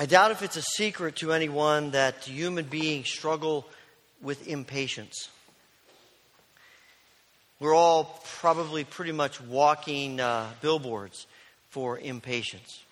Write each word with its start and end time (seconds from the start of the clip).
I 0.00 0.06
doubt 0.06 0.30
if 0.30 0.40
it's 0.40 0.56
a 0.56 0.62
secret 0.62 1.16
to 1.16 1.34
anyone 1.34 1.90
that 1.90 2.24
human 2.24 2.64
beings 2.64 3.10
struggle 3.10 3.66
with 4.22 4.48
impatience. 4.48 5.28
We're 7.58 7.74
all 7.74 8.18
probably 8.38 8.84
pretty 8.84 9.12
much 9.12 9.42
walking 9.42 10.18
uh, 10.18 10.46
billboards 10.62 11.26
for 11.68 11.98
impatience. 11.98 12.82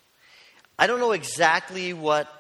I 0.79 0.87
don't 0.87 1.01
know 1.01 1.13
exactly 1.13 1.95
what 1.95 2.31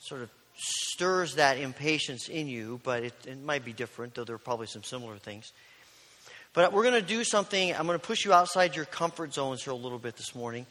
sort 0.00 0.22
of 0.22 0.30
stirs 0.56 1.34
that 1.34 1.58
impatience 1.58 2.30
in 2.30 2.48
you, 2.48 2.80
but 2.84 3.04
it, 3.04 3.12
it 3.26 3.44
might 3.44 3.66
be 3.66 3.74
different, 3.74 4.14
though 4.14 4.24
there 4.24 4.36
are 4.36 4.38
probably 4.38 4.66
some 4.66 4.82
similar 4.82 5.18
things. 5.18 5.52
But 6.54 6.72
we're 6.72 6.84
going 6.84 7.02
to 7.02 7.06
do 7.06 7.22
something. 7.22 7.74
I'm 7.74 7.86
going 7.86 8.00
to 8.00 8.06
push 8.06 8.24
you 8.24 8.32
outside 8.32 8.76
your 8.76 8.86
comfort 8.86 9.34
zones 9.34 9.62
here 9.62 9.74
a 9.74 9.76
little 9.76 9.98
bit 9.98 10.16
this 10.16 10.34
morning. 10.34 10.64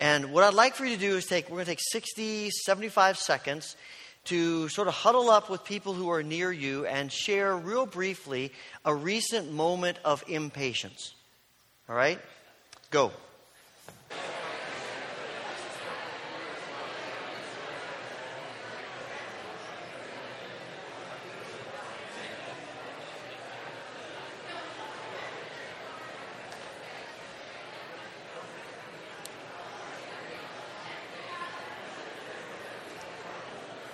And 0.00 0.32
what 0.32 0.44
I'd 0.44 0.54
like 0.54 0.74
for 0.74 0.84
you 0.84 0.94
to 0.94 1.00
do 1.00 1.16
is 1.16 1.26
take, 1.26 1.48
we're 1.48 1.56
going 1.56 1.66
to 1.66 1.72
take 1.72 1.80
60, 1.80 2.50
75 2.50 3.18
seconds 3.18 3.76
to 4.24 4.68
sort 4.68 4.88
of 4.88 4.94
huddle 4.94 5.30
up 5.30 5.50
with 5.50 5.64
people 5.64 5.92
who 5.92 6.10
are 6.10 6.22
near 6.22 6.50
you 6.50 6.86
and 6.86 7.12
share 7.12 7.56
real 7.56 7.86
briefly 7.86 8.52
a 8.84 8.94
recent 8.94 9.52
moment 9.52 9.98
of 10.04 10.24
impatience. 10.28 11.14
All 11.88 11.94
right? 11.94 12.18
Go. 12.90 13.12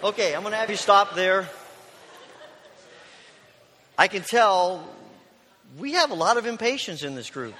Okay, 0.03 0.35
I'm 0.35 0.41
going 0.41 0.53
to 0.53 0.57
have 0.57 0.71
you 0.71 0.77
stop 0.77 1.15
there. 1.15 1.47
I 3.99 4.09
can 4.09 4.23
tell 4.23 4.89
we 5.79 5.93
have 5.93 6.11
a 6.11 6.15
lot 6.15 6.39
of 6.39 6.47
impatience 6.47 7.03
in 7.03 7.15
this 7.15 7.29
group. 7.29 7.53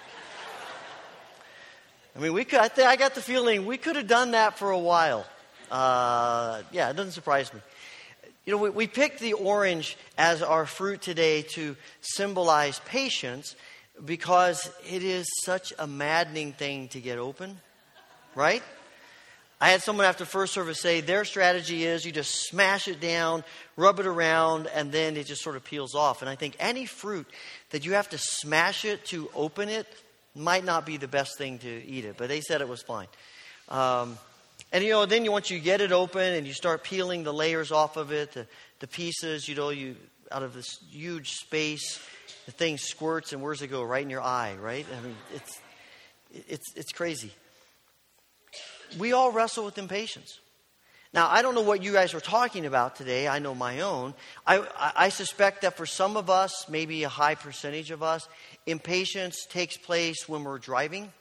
I 2.17 2.19
mean, 2.19 2.33
we 2.33 2.47
could, 2.47 2.61
I, 2.61 2.69
th- 2.69 2.87
I 2.87 2.97
got 2.97 3.15
the 3.15 3.21
feeling 3.21 3.67
we 3.67 3.77
could 3.77 3.97
have 3.97 4.07
done 4.07 4.31
that 4.31 4.57
for 4.57 4.71
a 4.71 4.79
while. 4.79 5.27
Uh, 5.71 6.63
yeah, 6.73 6.89
it 6.89 6.97
doesn't 6.97 7.13
surprise 7.13 7.53
me. 7.53 7.61
You 8.47 8.55
know, 8.55 8.63
we, 8.63 8.71
we 8.71 8.87
picked 8.87 9.21
the 9.21 9.35
orange 9.35 9.99
as 10.17 10.41
our 10.41 10.65
fruit 10.65 11.03
today 11.03 11.43
to 11.43 11.77
symbolize 12.01 12.81
patience 12.87 13.55
because 14.03 14.71
it 14.91 15.03
is 15.03 15.27
such 15.45 15.75
a 15.79 15.87
maddening 15.87 16.55
thing 16.55 16.89
to 16.89 17.01
get 17.01 17.19
open, 17.19 17.61
right? 18.35 18.63
I 19.63 19.71
had 19.71 19.83
someone 19.83 20.07
after 20.07 20.25
first 20.25 20.55
service 20.55 20.81
say 20.81 21.03
their 21.03 21.27
strategy 21.27 21.85
is 21.85 22.07
you 22.07 22.13
just 22.13 22.49
smash 22.49 22.89
it 22.89 22.99
down, 22.99 23.45
rub 23.77 24.01
it 24.01 24.07
around, 24.07 24.69
and 24.69 24.91
then 24.91 25.19
it 25.19 25.27
just 25.27 25.43
sort 25.43 25.55
of 25.55 25.65
peels 25.65 25.95
off. 25.95 26.23
And 26.23 26.31
I 26.31 26.35
think 26.35 26.57
any 26.59 26.87
fruit 26.87 27.27
that 27.69 27.85
you 27.85 27.93
have 27.93 28.09
to 28.11 28.19
smash 28.19 28.87
it 28.87 29.05
to 29.07 29.31
open 29.35 29.69
it 29.69 29.87
might 30.35 30.65
not 30.65 30.87
be 30.87 30.97
the 30.97 31.09
best 31.09 31.37
thing 31.37 31.59
to 31.59 31.87
eat 31.87 32.07
it, 32.07 32.17
but 32.17 32.29
they 32.29 32.41
said 32.41 32.63
it 32.63 32.69
was 32.69 32.81
fine. 32.81 33.09
Um, 33.69 34.17
and 34.73 34.83
you 34.83 34.91
know, 34.91 35.05
then 35.05 35.31
once 35.31 35.51
you 35.51 35.59
get 35.59 35.83
it 35.83 35.93
open 35.93 36.33
and 36.33 36.47
you 36.47 36.55
start 36.55 36.83
peeling 36.83 37.23
the 37.23 37.33
layers 37.33 37.71
off 37.71 37.99
of 37.99 38.13
it, 38.13 38.33
the, 38.33 38.47
the 38.79 38.87
pieces, 38.87 39.47
you 39.47 39.55
know, 39.55 39.69
you 39.69 39.97
out 40.33 40.43
of 40.43 40.55
this 40.55 40.79
huge 40.91 41.33
space, 41.33 42.01
the 42.47 42.53
thing 42.53 42.79
squirts, 42.79 43.33
and 43.33 43.43
where's 43.43 43.61
it 43.61 43.67
go? 43.67 43.83
Right 43.83 44.03
in 44.03 44.11
your 44.11 44.23
eye, 44.23 44.55
right? 44.59 44.87
I 44.97 45.05
mean, 45.05 45.17
it's 45.35 45.61
it's 46.49 46.75
it's 46.77 46.93
crazy 46.93 47.33
we 48.99 49.13
all 49.13 49.33
wrestle 49.33 49.65
with 49.65 49.79
impatience. 49.79 50.41
Now, 51.13 51.29
I 51.29 51.43
don't 51.43 51.57
know 51.57 51.63
what 51.63 51.83
you 51.83 51.93
guys 51.93 52.15
are 52.15 52.21
talking 52.21 52.67
about 52.67 52.95
today. 52.95 53.27
I 53.27 53.41
know 53.41 53.53
my 53.55 53.81
own. 53.81 54.15
I, 54.47 54.65
I, 54.97 55.09
suspect 55.09 55.63
that 55.63 55.77
for 55.77 55.85
some 55.85 56.17
of 56.17 56.31
us, 56.31 56.67
maybe 56.69 57.03
a 57.03 57.09
high 57.09 57.35
percentage 57.35 57.91
of 57.91 58.01
us, 58.01 58.29
impatience 58.65 59.45
takes 59.47 59.77
place 59.77 60.29
when 60.29 60.45
we're 60.45 60.59
driving, 60.59 61.13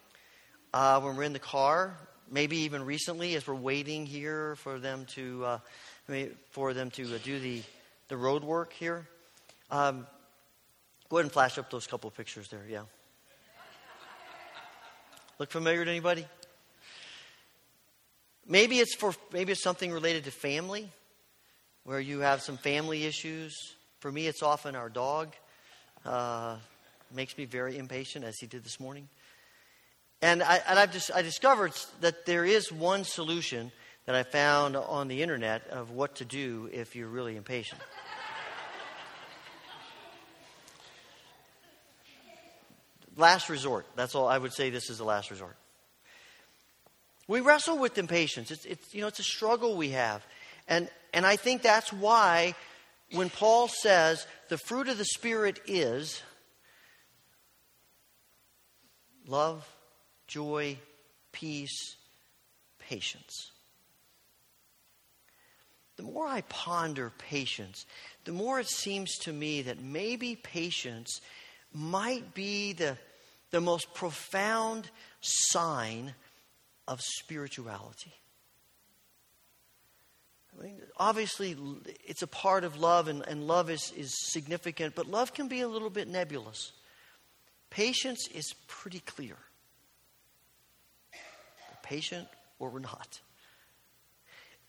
uh, 0.75 1.01
when 1.01 1.15
we're 1.15 1.23
in 1.23 1.33
the 1.33 1.39
car, 1.39 1.97
maybe 2.29 2.57
even 2.57 2.85
recently 2.85 3.33
as 3.33 3.47
we're 3.47 3.55
waiting 3.55 4.05
here 4.05 4.55
for 4.57 4.77
them 4.77 5.05
to, 5.15 5.43
uh, 5.43 5.59
for 6.51 6.75
them 6.75 6.91
to 6.91 7.15
uh, 7.15 7.17
do 7.23 7.39
the, 7.39 7.63
the 8.09 8.17
road 8.17 8.43
work 8.43 8.73
here. 8.73 9.07
Um, 9.71 10.05
go 11.09 11.17
ahead 11.17 11.25
and 11.25 11.31
flash 11.31 11.57
up 11.57 11.71
those 11.71 11.87
couple 11.87 12.11
pictures 12.11 12.47
there, 12.49 12.65
yeah. 12.69 12.83
Look 15.39 15.49
familiar 15.49 15.83
to 15.83 15.89
anybody? 15.89 16.27
Maybe 18.51 18.79
it's 18.79 18.95
for 18.95 19.13
maybe 19.31 19.51
it's 19.51 19.61
something 19.61 19.91
related 19.91 20.23
to 20.23 20.31
family, 20.31 20.89
where 21.83 21.99
you 21.99 22.21
have 22.21 22.41
some 22.41 22.57
family 22.57 23.05
issues. 23.05 23.75
For 23.99 24.11
me, 24.11 24.25
it's 24.25 24.41
often 24.41 24.75
our 24.75 24.89
dog. 24.89 25.35
Uh, 26.03 26.57
makes 27.13 27.37
me 27.37 27.45
very 27.45 27.77
impatient, 27.77 28.25
as 28.25 28.39
he 28.39 28.47
did 28.47 28.63
this 28.63 28.79
morning. 28.79 29.07
And, 30.21 30.41
I, 30.43 30.61
and 30.67 30.79
I've 30.79 30.91
just 30.91 31.11
I 31.13 31.21
discovered 31.21 31.73
that 32.01 32.25
there 32.25 32.43
is 32.43 32.71
one 32.71 33.03
solution 33.03 33.71
that 34.05 34.15
I 34.15 34.23
found 34.23 34.75
on 34.75 35.07
the 35.07 35.21
internet 35.21 35.67
of 35.67 35.91
what 35.91 36.15
to 36.15 36.25
do 36.25 36.69
if 36.73 36.95
you're 36.95 37.07
really 37.07 37.35
impatient. 37.35 37.79
last 43.15 43.49
resort. 43.49 43.85
That's 43.95 44.15
all 44.15 44.27
I 44.27 44.37
would 44.37 44.53
say. 44.53 44.71
This 44.71 44.89
is 44.89 44.97
the 44.97 45.03
last 45.03 45.29
resort. 45.29 45.55
We 47.29 47.41
wrestle 47.41 47.77
with 47.77 47.99
impatience. 47.99 48.49
It's, 48.49 48.65
it's, 48.65 48.91
you 48.91 49.01
know, 49.01 49.07
it's 49.07 49.19
a 49.19 49.23
struggle 49.23 49.77
we 49.77 49.89
have. 49.89 50.25
And, 50.67 50.89
and 51.13 51.27
I 51.27 51.35
think 51.35 51.61
that's 51.61 51.93
why 51.93 52.55
when 53.11 53.29
Paul 53.29 53.67
says 53.67 54.25
the 54.49 54.57
fruit 54.57 54.89
of 54.89 54.97
the 54.97 55.05
Spirit 55.05 55.59
is 55.67 56.23
love, 59.27 59.71
joy, 60.27 60.79
peace, 61.31 61.97
patience. 62.79 63.51
The 65.97 66.03
more 66.03 66.25
I 66.25 66.41
ponder 66.49 67.11
patience, 67.19 67.85
the 68.25 68.31
more 68.31 68.59
it 68.59 68.69
seems 68.69 69.15
to 69.19 69.31
me 69.31 69.61
that 69.61 69.79
maybe 69.79 70.35
patience 70.35 71.21
might 71.71 72.33
be 72.33 72.73
the, 72.73 72.97
the 73.51 73.61
most 73.61 73.93
profound 73.93 74.89
sign 75.21 76.15
of 76.89 76.99
spirituality. 77.01 78.13
I 80.59 80.63
mean, 80.63 80.81
obviously, 80.97 81.55
it's 82.03 82.23
a 82.23 82.27
part 82.27 82.63
of 82.63 82.79
love, 82.79 83.07
and, 83.07 83.25
and 83.27 83.47
love 83.47 83.69
is, 83.69 83.93
is 83.95 84.11
significant, 84.31 84.95
but 84.95 85.05
love 85.05 85.33
can 85.33 85.47
be 85.47 85.61
a 85.61 85.67
little 85.67 85.91
bit 85.91 86.07
nebulous. 86.07 86.73
Patience 87.69 88.27
is 88.33 88.53
pretty 88.67 88.99
clear. 88.99 89.37
We're 91.13 91.77
patient 91.83 92.27
or 92.57 92.69
we're 92.69 92.79
not. 92.79 93.21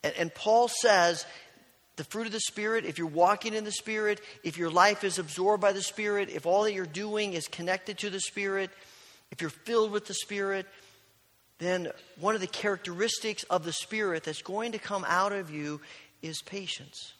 And, 0.04 0.14
and 0.18 0.34
Paul 0.34 0.68
says 0.68 1.24
the 1.96 2.04
fruit 2.04 2.26
of 2.26 2.32
the 2.32 2.40
Spirit, 2.40 2.84
if 2.84 2.98
you're 2.98 3.06
walking 3.06 3.54
in 3.54 3.64
the 3.64 3.72
Spirit, 3.72 4.20
if 4.44 4.58
your 4.58 4.70
life 4.70 5.04
is 5.04 5.18
absorbed 5.18 5.62
by 5.62 5.72
the 5.72 5.82
Spirit, 5.82 6.28
if 6.28 6.44
all 6.44 6.64
that 6.64 6.74
you're 6.74 6.84
doing 6.84 7.32
is 7.32 7.48
connected 7.48 7.96
to 7.98 8.10
the 8.10 8.20
Spirit, 8.20 8.70
if 9.30 9.40
you're 9.40 9.50
filled 9.50 9.90
with 9.90 10.06
the 10.06 10.14
Spirit, 10.14 10.66
then 11.60 11.88
one 12.18 12.34
of 12.34 12.40
the 12.40 12.46
characteristics 12.46 13.44
of 13.44 13.64
the 13.64 13.72
Spirit 13.72 14.24
that's 14.24 14.42
going 14.42 14.72
to 14.72 14.78
come 14.78 15.04
out 15.06 15.32
of 15.32 15.50
you 15.50 15.80
is 16.22 16.42
patience. 16.42 17.12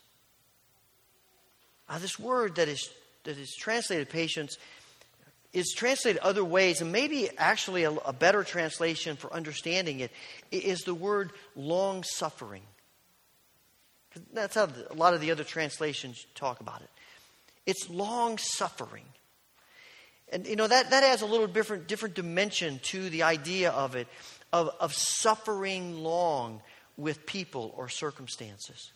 Now, 1.89 1.99
this 1.99 2.19
word 2.19 2.57
that 2.57 2.69
is, 2.69 2.91
that 3.25 3.37
is 3.39 3.55
translated 3.55 4.09
patience 4.09 4.57
is 5.53 5.73
translated 5.77 6.21
other 6.23 6.45
ways, 6.45 6.81
and 6.81 6.93
maybe 6.93 7.29
actually 7.37 7.85
a, 7.85 7.91
a 7.91 8.13
better 8.13 8.45
translation 8.45 9.17
for 9.17 9.33
understanding 9.33 10.01
it 10.01 10.13
is 10.51 10.81
the 10.81 10.95
word 10.95 11.33
long 11.57 12.05
suffering. 12.05 12.63
That's 14.33 14.55
how 14.55 14.69
a 14.91 14.95
lot 14.95 15.15
of 15.15 15.21
the 15.21 15.31
other 15.31 15.45
translations 15.45 16.25
talk 16.35 16.61
about 16.61 16.81
it. 16.83 16.91
It's 17.67 17.91
long 17.91 18.39
suffering. 18.39 19.05
And 20.33 20.47
you 20.47 20.57
know 20.57 20.67
that, 20.67 20.91
that 20.91 21.03
adds 21.03 21.23
a 21.23 21.27
little 21.27 21.49
different 21.49 21.89
different 21.89 22.15
dimension 22.15 22.81
to 22.85 23.11
the 23.11 23.25
idea 23.25 23.71
of 23.71 23.97
it, 23.97 24.07
of, 24.53 24.71
of 24.81 24.93
suffering 24.95 26.03
long 26.03 26.63
with 26.97 27.27
people 27.27 27.75
or 27.77 27.89
circumstances. 27.89 28.93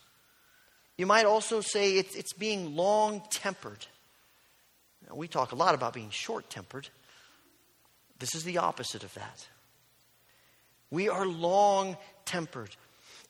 You 0.96 1.06
might 1.06 1.26
also 1.26 1.60
say 1.60 1.92
it's, 1.92 2.14
it's 2.14 2.32
being 2.32 2.76
long 2.76 3.22
tempered. 3.30 3.86
We 5.12 5.28
talk 5.28 5.52
a 5.52 5.56
lot 5.56 5.74
about 5.74 5.92
being 5.92 6.10
short 6.10 6.48
tempered. 6.48 6.88
This 8.18 8.34
is 8.34 8.44
the 8.44 8.58
opposite 8.58 9.02
of 9.02 9.12
that. 9.14 9.46
We 10.90 11.08
are 11.08 11.26
long 11.26 11.96
tempered. 12.24 12.70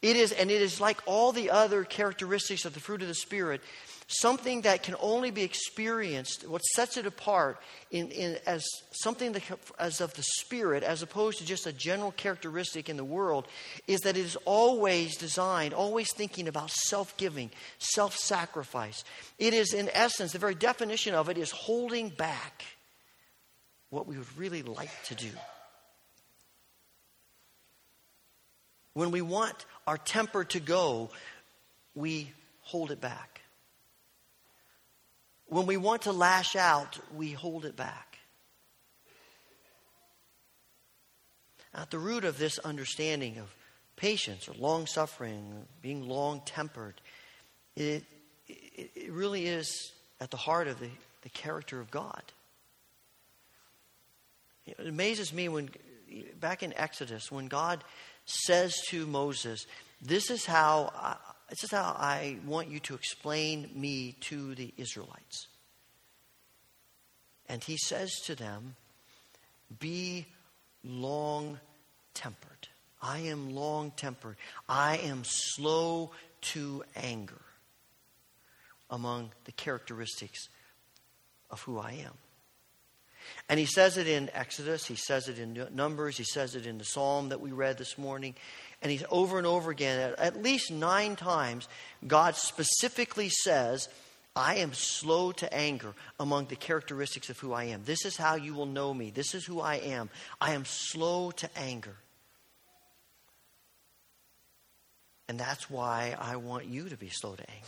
It 0.03 0.17
is, 0.17 0.33
and 0.33 0.51
it 0.51 0.61
is 0.61 0.81
like 0.81 1.01
all 1.07 1.33
the 1.33 1.51
other 1.51 1.85
characteristics 1.85 2.67
of 2.67 2.75
the 2.75 2.81
fruit 2.81 3.01
of 3.01 3.09
the 3.09 3.15
Spirit. 3.15 3.63
Something 4.07 4.63
that 4.63 4.83
can 4.83 4.95
only 5.01 5.31
be 5.31 5.43
experienced, 5.43 6.47
what 6.49 6.63
sets 6.63 6.97
it 6.97 7.07
apart 7.07 7.59
in, 7.91 8.11
in, 8.11 8.39
as 8.47 8.65
something 8.93 9.33
that, 9.33 9.43
as 9.79 10.01
of 10.01 10.13
the 10.15 10.23
Spirit, 10.41 10.83
as 10.83 11.03
opposed 11.03 11.39
to 11.39 11.47
just 11.47 11.67
a 11.67 11.73
general 11.73 12.13
characteristic 12.13 12.89
in 12.89 12.97
the 12.97 13.05
world, 13.05 13.49
is 13.87 14.01
that 14.01 14.17
it 14.17 14.25
is 14.25 14.37
always 14.45 15.17
designed, 15.17 15.73
always 15.73 16.13
thinking 16.13 16.49
about 16.49 16.71
self 16.71 17.17
giving, 17.17 17.51
self 17.79 18.17
sacrifice. 18.17 19.05
It 19.39 19.55
is, 19.55 19.73
in 19.73 19.89
essence, 19.93 20.33
the 20.33 20.39
very 20.39 20.55
definition 20.55 21.15
of 21.15 21.29
it 21.29 21.39
is 21.39 21.51
holding 21.51 22.11
back 22.11 22.65
what 23.91 24.07
we 24.07 24.19
would 24.19 24.39
really 24.39 24.63
like 24.63 24.91
to 25.05 25.15
do. 25.15 25.31
When 28.93 29.11
we 29.11 29.23
want 29.23 29.67
our 29.87 29.99
temper 29.99 30.45
to 30.45 30.61
go, 30.61 31.11
we 31.95 32.31
hold 32.63 32.91
it 32.91 33.01
back. 33.01 33.41
When 35.47 35.67
we 35.67 35.77
want 35.77 36.03
to 36.03 36.13
lash 36.13 36.57
out, 36.57 36.99
we 37.15 37.33
hold 37.33 37.65
it 37.65 37.77
back. 37.77 38.19
At 41.75 41.91
the 41.91 41.99
root 41.99 42.25
of 42.25 42.39
this 42.39 42.59
understanding 42.61 43.39
of 43.39 43.55
patience 43.97 44.49
or 44.49 44.55
long 44.55 44.87
suffering, 44.87 45.67
being 45.83 46.09
long 46.09 46.41
tempered, 46.45 47.01
it, 47.77 48.05
it, 48.47 48.91
it, 48.95 49.13
really 49.13 49.47
is 49.47 49.93
at 50.21 50.31
the 50.31 50.37
heart 50.37 50.69
of 50.69 50.79
the, 50.79 50.91
the 51.23 51.29
character 51.31 51.81
of 51.81 51.91
God. 51.91 52.23
It 54.67 54.87
amazes 54.87 55.33
me 55.33 55.49
when, 55.49 55.69
back 56.41 56.63
in 56.63 56.73
Exodus, 56.75 57.31
when 57.31 57.49
God 57.49 57.83
says 58.25 58.75
to 58.89 59.07
Moses, 59.07 59.67
This 60.01 60.31
is 60.31 60.47
how 60.47 61.19
this 61.55 61.63
is 61.63 61.71
how 61.71 61.95
I 61.97 62.39
want 62.45 62.69
you 62.69 62.81
to 62.81 62.97
explain 62.97 63.71
me 63.77 64.17
to 64.23 64.57
the 64.57 64.75
Israelites. 64.77 65.47
And 67.49 67.63
he 67.63 67.77
says 67.77 68.11
to 68.25 68.35
them, 68.35 68.75
Be 69.79 70.27
long 70.83 71.61
tempered. 72.13 72.67
I 73.01 73.19
am 73.19 73.55
long 73.55 73.93
tempered. 73.93 74.35
I 74.69 74.97
am 74.97 75.23
slow 75.25 76.11
to 76.41 76.83
anger 76.97 77.43
among 78.91 79.31
the 79.45 79.53
characteristics 79.53 80.49
of 81.53 81.63
who 81.63 81.79
I 81.79 81.93
am. 81.93 82.15
And 83.49 83.61
he 83.61 83.67
says 83.67 83.97
it 83.97 84.09
in 84.09 84.31
Exodus, 84.35 84.87
he 84.87 84.97
says 84.97 85.29
it 85.29 85.39
in 85.39 85.69
Numbers, 85.73 86.17
he 86.17 86.25
says 86.25 86.55
it 86.55 86.67
in 86.67 86.79
the 86.79 86.85
psalm 86.85 87.29
that 87.29 87.41
we 87.41 87.53
read 87.53 87.79
this 87.79 87.97
morning. 87.97 88.35
And 88.85 88.93
he's 88.93 89.05
over 89.11 89.39
and 89.39 89.47
over 89.47 89.71
again, 89.71 90.15
at, 90.19 90.43
least 90.43 90.71
nine 90.71 91.17
times, 91.17 91.67
God 92.07 92.37
specifically 92.37 93.31
says, 93.31 93.89
I 94.37 94.57
am 94.57 94.75
slow 94.75 95.33
to 95.33 95.53
anger 95.53 95.95
among 96.21 96.47
the 96.47 96.57
characteristics 96.57 97.31
of 97.31 97.39
who 97.39 97.55
I 97.55 97.65
am. 97.65 97.83
This 97.85 98.05
is 98.05 98.17
how 98.17 98.35
you 98.35 98.53
will 98.53 98.67
know 98.67 98.93
me. 98.93 99.11
This 99.11 99.35
is 99.35 99.47
who 99.47 99.61
I 99.61 99.77
am. 99.77 100.11
I 100.39 100.53
am 100.53 100.67
slow 100.67 101.31
to 101.31 101.49
anger. 101.57 101.97
And 105.29 105.41
that's 105.41 105.71
why 105.71 106.15
I 106.21 106.37
want 106.37 106.67
you 106.67 106.91
to 106.91 106.97
be 106.97 107.09
slow 107.09 107.35
to 107.35 107.51
anger. 107.51 107.67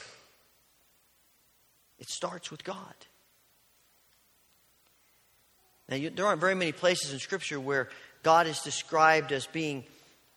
It 1.99 2.11
starts 2.11 2.51
with 2.51 2.63
God. 2.63 2.95
Now, 5.89 5.97
you, 5.97 6.11
there 6.11 6.27
aren't 6.27 6.41
very 6.41 6.55
many 6.55 6.73
places 6.73 7.13
in 7.13 7.21
Scripture 7.21 7.59
where 7.59 7.89
God 8.23 8.47
is 8.47 8.61
described 8.61 9.33
as 9.33 9.47
being, 9.47 9.85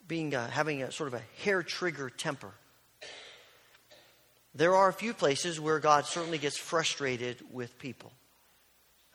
being 0.09 0.31
having 0.31 0.83
a 0.83 0.91
sort 0.91 1.07
of 1.07 1.13
a 1.13 1.21
hair 1.43 1.63
trigger 1.63 2.09
temper. 2.09 2.51
There 4.55 4.75
are 4.75 4.89
a 4.89 4.93
few 4.93 5.13
places 5.13 5.59
where 5.59 5.79
God 5.79 6.05
certainly 6.05 6.39
gets 6.39 6.57
frustrated 6.57 7.37
with 7.53 7.79
people. 7.79 8.11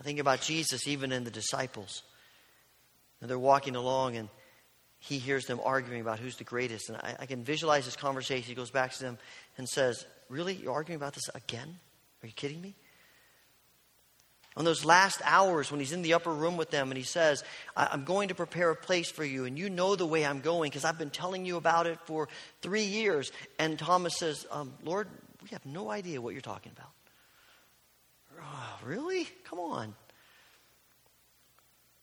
I 0.01 0.05
think 0.05 0.21
about 0.21 0.41
Jesus, 0.41 0.87
even 0.87 1.13
in 1.13 1.25
the 1.25 1.31
disciples. 1.31 2.03
And 3.21 3.29
they're 3.29 3.39
walking 3.39 3.75
along, 3.75 4.17
and 4.17 4.29
he 4.99 5.19
hears 5.19 5.45
them 5.47 5.61
arguing 5.65 6.01
about 6.01 6.21
who's 6.21 6.37
the 6.37 6.45
greatest. 6.45 6.89
And 6.89 6.97
I, 6.99 7.17
I 7.21 7.27
can 7.27 7.43
visualize 7.43 7.85
this 7.85 7.97
conversation. 7.97 8.45
He 8.45 8.55
goes 8.55 8.71
back 8.71 8.93
to 8.93 9.03
them 9.03 9.19
and 9.59 9.69
says, 9.69 10.07
Really? 10.31 10.55
You're 10.55 10.73
arguing 10.73 10.97
about 10.97 11.13
this 11.13 11.29
again? 11.35 11.79
Are 12.23 12.27
you 12.27 12.33
kidding 12.33 12.61
me? 12.61 12.75
On 14.57 14.65
those 14.65 14.85
last 14.85 15.21
hours 15.25 15.71
when 15.71 15.81
he's 15.81 15.93
in 15.93 16.03
the 16.03 16.15
upper 16.15 16.33
room 16.33 16.57
with 16.57 16.71
them 16.71 16.91
and 16.91 16.97
he 16.97 17.03
says, 17.03 17.43
I'm 17.77 18.05
going 18.05 18.29
to 18.29 18.37
prepare 18.37 18.71
a 18.71 18.77
place 18.77 19.11
for 19.11 19.25
you, 19.25 19.47
and 19.47 19.59
you 19.59 19.69
know 19.69 19.97
the 19.97 20.07
way 20.07 20.25
I'm 20.25 20.41
going 20.41 20.71
because 20.71 20.85
I've 20.85 20.99
been 20.99 21.11
telling 21.11 21.45
you 21.45 21.57
about 21.57 21.87
it 21.87 21.99
for 22.05 22.29
three 22.63 22.85
years. 22.85 23.33
And 23.59 23.77
Thomas 23.79 24.17
says, 24.17 24.47
um, 24.53 24.73
Lord, 24.85 25.09
we 25.43 25.49
have 25.51 25.67
no 25.67 25.91
idea 25.91 26.21
what 26.21 26.35
you're 26.35 26.41
talking 26.41 26.73
about. 26.77 26.91
Oh, 28.41 28.79
really? 28.87 29.27
Come 29.45 29.59
on. 29.59 29.95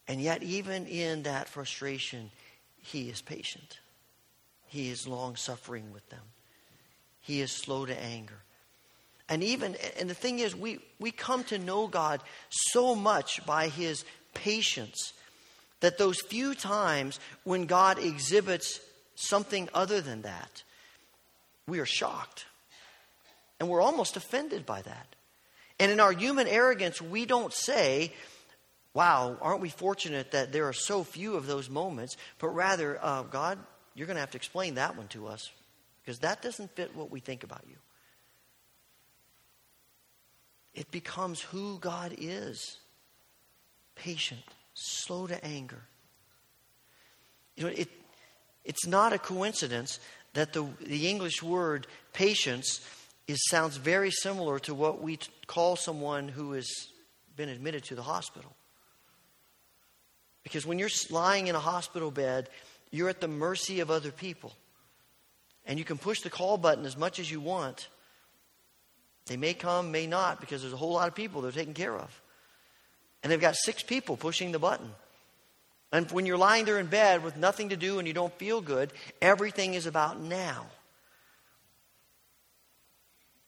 And 0.07 0.21
yet, 0.21 0.44
even 0.44 0.88
in 0.88 1.24
that 1.24 1.48
frustration, 1.48 2.31
he 2.77 3.09
is 3.09 3.21
patient. 3.21 3.80
He 4.68 4.89
is 4.89 5.07
long 5.07 5.38
suffering 5.38 5.94
with 5.94 6.09
them. 6.09 6.24
He 7.21 7.39
is 7.39 7.51
slow 7.51 7.86
to 7.86 7.98
anger. 7.98 8.44
And 9.31 9.42
even, 9.44 9.78
and 9.98 10.10
the 10.10 10.13
thing 10.13 10.39
is, 10.39 10.54
we, 10.54 10.80
we 11.00 11.10
come 11.10 11.45
to 11.45 11.57
know 11.57 11.88
God 11.88 12.22
so 12.50 12.95
much 12.95 13.44
by 13.45 13.69
his 13.69 14.04
patience 14.33 15.13
that 15.80 15.98
those 15.98 16.19
few 16.19 16.54
times 16.54 17.18
when 17.45 17.66
God 17.66 17.98
exhibits 17.98 18.81
something 19.16 19.69
other 19.74 20.01
than 20.01 20.24
that, 20.24 20.63
we 21.66 21.80
are 21.80 21.86
shocked. 21.86 22.45
And 23.57 23.69
we're 23.69 23.80
almost 23.80 24.18
offended 24.18 24.66
by 24.66 24.81
that. 24.81 25.07
And 25.80 25.94
in 25.94 26.01
our 26.01 26.12
human 26.12 26.48
arrogance, 26.48 27.01
we 27.01 27.25
don't 27.25 27.54
say, 27.54 28.12
wow, 28.94 29.38
aren't 29.39 29.62
we 29.62 29.69
fortunate 29.69 30.31
that 30.31 30.51
there 30.51 30.68
are 30.68 30.74
so 30.74 31.06
few 31.06 31.36
of 31.36 31.48
those 31.48 31.69
moments, 31.69 32.18
but 32.38 32.50
rather, 32.50 33.00
uh, 33.01 33.24
God, 33.24 33.57
you're 33.95 34.07
going 34.07 34.18
to 34.18 34.22
have 34.22 34.31
to 34.31 34.38
explain 34.38 34.75
that 34.75 34.98
one 34.98 35.07
to 35.07 35.27
us 35.27 35.50
because 36.04 36.19
that 36.19 36.42
doesn't 36.42 36.75
fit 36.75 36.94
what 36.98 37.10
we 37.10 37.22
think 37.22 37.45
about 37.45 37.63
you. 37.69 37.77
It 40.73 40.89
becomes 40.91 41.41
who 41.41 41.79
God 41.79 42.15
is 42.18 42.77
patient, 43.95 44.41
slow 44.73 45.27
to 45.27 45.44
anger. 45.45 45.81
You 47.56 47.65
know, 47.65 47.73
it, 47.75 47.89
it's 48.63 48.88
not 48.88 49.13
a 49.13 49.19
coincidence 49.19 50.00
that 50.33 50.53
the, 50.53 50.65
the 50.79 51.09
English 51.09 51.44
word 51.44 51.88
patience 52.13 52.81
is, 53.27 53.45
sounds 53.50 53.77
very 53.77 54.12
similar 54.12 54.59
to 54.59 54.73
what 54.73 55.01
we 55.01 55.19
call 55.45 55.75
someone 55.75 56.27
who 56.27 56.53
has 56.53 56.69
been 57.35 57.50
admitted 57.50 57.83
to 57.85 57.95
the 57.95 58.03
hospital. 58.03 58.56
Because 60.44 60.65
when 60.65 60.79
you're 60.79 60.89
lying 61.09 61.47
in 61.47 61.56
a 61.56 61.59
hospital 61.59 62.12
bed, 62.12 62.50
you're 62.91 63.09
at 63.09 63.21
the 63.21 63.27
mercy 63.27 63.79
of 63.79 63.91
other 63.91 64.12
people. 64.12 64.53
And 65.65 65.77
you 65.77 65.85
can 65.85 65.97
push 65.97 66.21
the 66.21 66.29
call 66.29 66.57
button 66.57 66.85
as 66.85 66.97
much 66.97 67.19
as 67.19 67.29
you 67.29 67.39
want, 67.39 67.88
they 69.28 69.38
may 69.38 69.54
come, 69.54 69.92
may 69.92 70.08
not, 70.08 70.42
because 70.42 70.62
there's 70.62 70.74
a 70.74 70.78
whole 70.78 70.94
lot 70.94 71.08
of 71.08 71.16
people 71.16 71.42
they're 71.42 71.51
taking 71.51 71.74
care 71.74 71.96
of. 71.96 72.22
And 73.24 73.32
they've 73.32 73.40
got 73.40 73.56
six 73.56 73.84
people 73.84 74.18
pushing 74.18 74.51
the 74.51 74.60
button. 74.60 74.90
And 75.92 76.10
when 76.12 76.25
you're 76.25 76.38
lying 76.38 76.66
there 76.66 76.80
in 76.80 76.88
bed 76.88 77.24
with 77.24 77.38
nothing 77.38 77.70
to 77.70 77.78
do 77.78 78.00
and 78.00 78.08
you 78.08 78.13
don't 78.13 78.34
feel 78.34 78.62
good, 78.62 78.92
everything 79.22 79.74
is 79.74 79.86
about 79.86 80.20
now. 80.20 80.66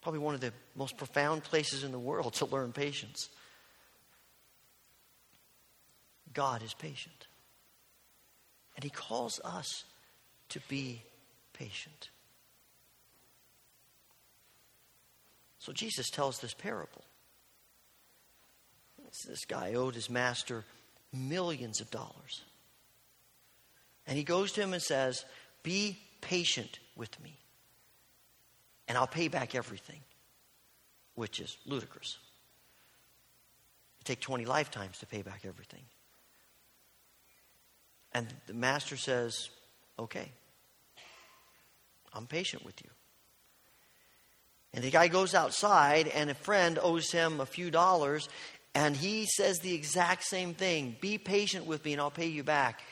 Probably 0.02 0.20
one 0.20 0.34
of 0.34 0.40
the 0.40 0.52
most 0.76 0.96
profound 0.98 1.42
places 1.42 1.82
in 1.82 1.90
the 1.90 1.98
world 1.98 2.34
to 2.34 2.46
learn 2.46 2.72
patience. 2.72 3.30
God 6.34 6.62
is 6.62 6.74
patient. 6.74 7.26
And 8.76 8.84
He 8.84 8.90
calls 8.90 9.40
us 9.42 9.84
to 10.50 10.60
be 10.68 11.02
patient. 11.54 12.10
So 15.64 15.72
Jesus 15.72 16.10
tells 16.10 16.40
this 16.40 16.52
parable. 16.52 17.02
This 19.26 19.46
guy 19.46 19.72
owed 19.72 19.94
his 19.94 20.10
master 20.10 20.62
millions 21.10 21.80
of 21.80 21.90
dollars. 21.90 22.42
And 24.06 24.18
he 24.18 24.24
goes 24.24 24.52
to 24.52 24.60
him 24.60 24.74
and 24.74 24.82
says, 24.82 25.24
Be 25.62 25.98
patient 26.20 26.80
with 26.96 27.18
me, 27.22 27.38
and 28.88 28.98
I'll 28.98 29.06
pay 29.06 29.28
back 29.28 29.54
everything, 29.54 30.00
which 31.14 31.40
is 31.40 31.56
ludicrous. 31.64 32.18
It 34.00 34.04
take 34.04 34.20
20 34.20 34.44
lifetimes 34.44 34.98
to 34.98 35.06
pay 35.06 35.22
back 35.22 35.46
everything. 35.46 35.84
And 38.12 38.26
the 38.48 38.52
master 38.52 38.98
says, 38.98 39.48
Okay, 39.98 40.28
I'm 42.12 42.26
patient 42.26 42.66
with 42.66 42.82
you. 42.82 42.90
And 44.74 44.82
the 44.82 44.90
guy 44.90 45.06
goes 45.06 45.34
outside, 45.34 46.08
and 46.08 46.28
a 46.30 46.34
friend 46.34 46.80
owes 46.82 47.12
him 47.12 47.40
a 47.40 47.46
few 47.46 47.70
dollars, 47.70 48.28
and 48.74 48.96
he 48.96 49.24
says 49.24 49.60
the 49.60 49.72
exact 49.72 50.24
same 50.24 50.52
thing 50.52 50.96
Be 51.00 51.16
patient 51.16 51.64
with 51.64 51.84
me, 51.84 51.92
and 51.92 52.02
I'll 52.02 52.10
pay 52.10 52.26
you 52.26 52.42
back. 52.42 52.82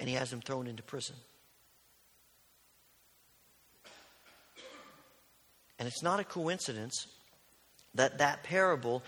And 0.00 0.08
he 0.08 0.14
has 0.14 0.32
him 0.32 0.40
thrown 0.40 0.66
into 0.66 0.82
prison. 0.82 1.14
And 5.78 5.86
it's 5.86 6.02
not 6.02 6.20
a 6.20 6.24
coincidence 6.24 7.06
that 7.94 8.18
that 8.18 8.42
parable 8.42 9.02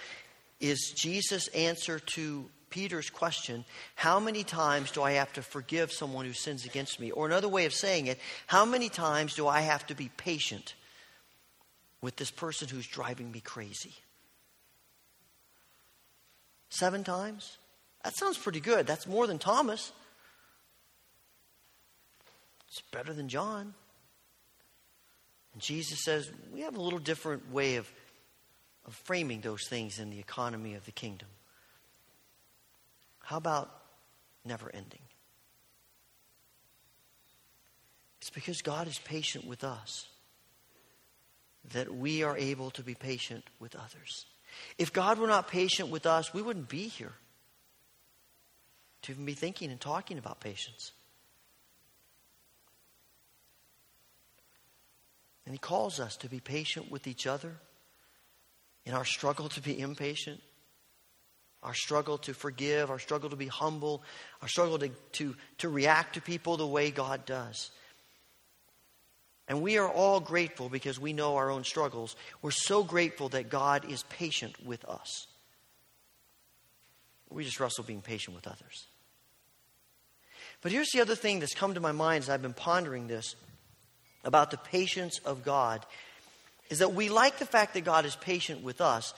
is 0.61 0.93
Jesus' 0.95 1.49
answer 1.49 1.99
to 1.99 2.45
Peter's 2.69 3.09
question 3.09 3.65
How 3.95 4.21
many 4.21 4.45
times 4.45 4.91
do 4.91 5.03
I 5.03 5.13
have 5.13 5.33
to 5.33 5.43
forgive 5.43 5.91
someone 5.91 6.27
who 6.27 6.35
sins 6.35 6.67
against 6.67 7.01
me? 7.01 7.11
Or 7.11 7.25
another 7.25 7.49
way 7.49 7.65
of 7.65 7.73
saying 7.73 8.07
it, 8.07 8.19
how 8.47 8.67
many 8.67 8.91
times 8.91 9.35
do 9.35 9.49
I 9.49 9.61
have 9.61 9.87
to 9.87 9.95
be 9.95 10.11
patient 10.19 10.75
with 12.03 12.17
this 12.17 12.31
person 12.31 12.69
who's 12.69 12.87
driving 12.87 13.31
me 13.33 13.41
crazy? 13.41 13.95
Seven 16.69 17.05
times? 17.05 17.57
That 18.05 18.15
sounds 18.17 18.37
pretty 18.37 18.61
good. 18.61 18.87
That's 18.87 19.07
more 19.07 19.27
than 19.27 19.39
Thomas. 19.39 19.93
It's 22.69 22.83
better 22.91 23.13
than 23.13 23.29
John. 23.29 23.75
And 25.53 25.63
Jesus 25.63 26.03
says 26.03 26.31
we 26.53 26.63
have 26.63 26.77
a 26.77 26.81
little 26.81 26.99
different 26.99 27.53
way 27.53 27.77
of, 27.77 27.91
of 28.87 28.95
framing 28.95 29.41
those 29.41 29.67
things 29.69 29.99
in 29.99 30.11
the 30.11 30.19
economy 30.19 30.75
of 30.75 30.85
the 30.85 30.93
kingdom. 30.93 31.29
How 33.21 33.37
about 33.37 33.71
never 34.45 34.71
ending? 34.75 34.99
It's 38.21 38.31
because 38.31 38.63
God 38.63 38.89
is 38.89 38.99
patient 38.99 39.47
with 39.47 39.63
us 39.65 40.07
that 41.73 41.95
we 41.95 42.23
are 42.23 42.37
able 42.37 42.71
to 42.73 42.83
be 42.83 42.95
patient 42.95 43.45
with 43.61 43.75
others. 43.75 44.27
If 44.79 44.93
God 44.93 45.19
were 45.19 45.27
not 45.27 45.49
patient 45.49 45.89
with 45.89 46.07
us, 46.07 46.33
we 46.33 46.43
wouldn't 46.43 46.69
be 46.69 46.89
here 46.89 47.13
to 49.03 49.13
even 49.13 49.25
be 49.25 49.35
thinking 49.35 49.71
and 49.71 49.81
talking 49.81 50.19
about 50.19 50.41
patience. 50.41 50.93
And 55.45 55.55
He 55.55 55.59
calls 55.59 55.99
us 55.99 56.17
to 56.19 56.29
be 56.29 56.41
patient 56.41 56.91
with 56.91 57.07
each 57.07 57.27
other 57.27 57.57
in 58.85 58.95
our 58.95 59.05
struggle 59.05 59.49
to 59.51 59.61
be 59.61 59.79
impatient, 59.79 60.41
our 61.63 61.75
struggle 61.75 62.19
to 62.19 62.35
forgive, 62.35 62.91
our 62.91 62.99
struggle 62.99 63.31
to 63.31 63.37
be 63.37 63.47
humble, 63.47 64.03
our 64.41 64.49
struggle 64.49 64.79
to, 64.79 64.89
to, 65.13 65.35
to 65.59 65.69
react 65.69 66.15
to 66.15 66.21
people 66.21 66.57
the 66.57 66.67
way 66.67 66.91
God 66.91 67.25
does. 67.25 67.71
And 69.49 69.61
we 69.61 69.79
are 69.79 69.89
all 69.89 70.21
grateful 70.21 70.69
because 70.69 71.01
we 71.01 71.13
know 71.13 71.37
our 71.37 71.51
own 71.51 71.65
struggles. 71.65 72.17
We're 72.41 72.53
so 72.53 72.83
grateful 72.83 73.29
that 73.31 73.51
God 73.51 73.91
is 73.91 74.05
patient 74.05 74.65
with 74.65 74.85
us. 74.85 75.27
We 77.29 77.45
just 77.45 77.61
wrestle 77.61 77.85
being 77.85 78.03
patient 78.03 78.37
with 78.37 78.47
others. 78.47 78.87
But 80.61 80.71
here's 80.71 80.91
the 80.91 81.01
other 81.01 81.17
thing 81.17 81.41
that's 81.41 81.55
come 81.55 81.75
to 81.75 81.81
my 81.81 81.93
mind 81.93 82.23
as 82.23 82.31
I've 82.31 82.43
been 82.43 82.55
pondering 82.55 83.09
this 83.09 83.35
about 84.25 84.51
the 84.51 84.59
patience 84.59 85.19
of 85.25 85.45
God 85.45 85.85
is 86.71 86.79
that 86.79 86.95
we 86.95 87.09
like 87.09 87.39
the 87.39 87.47
fact 87.47 87.75
that 87.75 87.85
God 87.85 88.07
is 88.07 88.17
patient 88.17 88.63
with 88.63 88.81
us. 88.81 89.13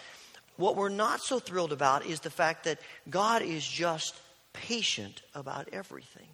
What 0.56 0.76
we're 0.76 0.88
not 0.88 1.20
so 1.20 1.38
thrilled 1.38 1.72
about 1.72 2.06
is 2.06 2.20
the 2.20 2.30
fact 2.30 2.64
that 2.64 2.78
God 3.10 3.42
is 3.42 3.66
just 3.66 4.14
patient 4.52 5.22
about 5.34 5.68
everything. 5.72 6.28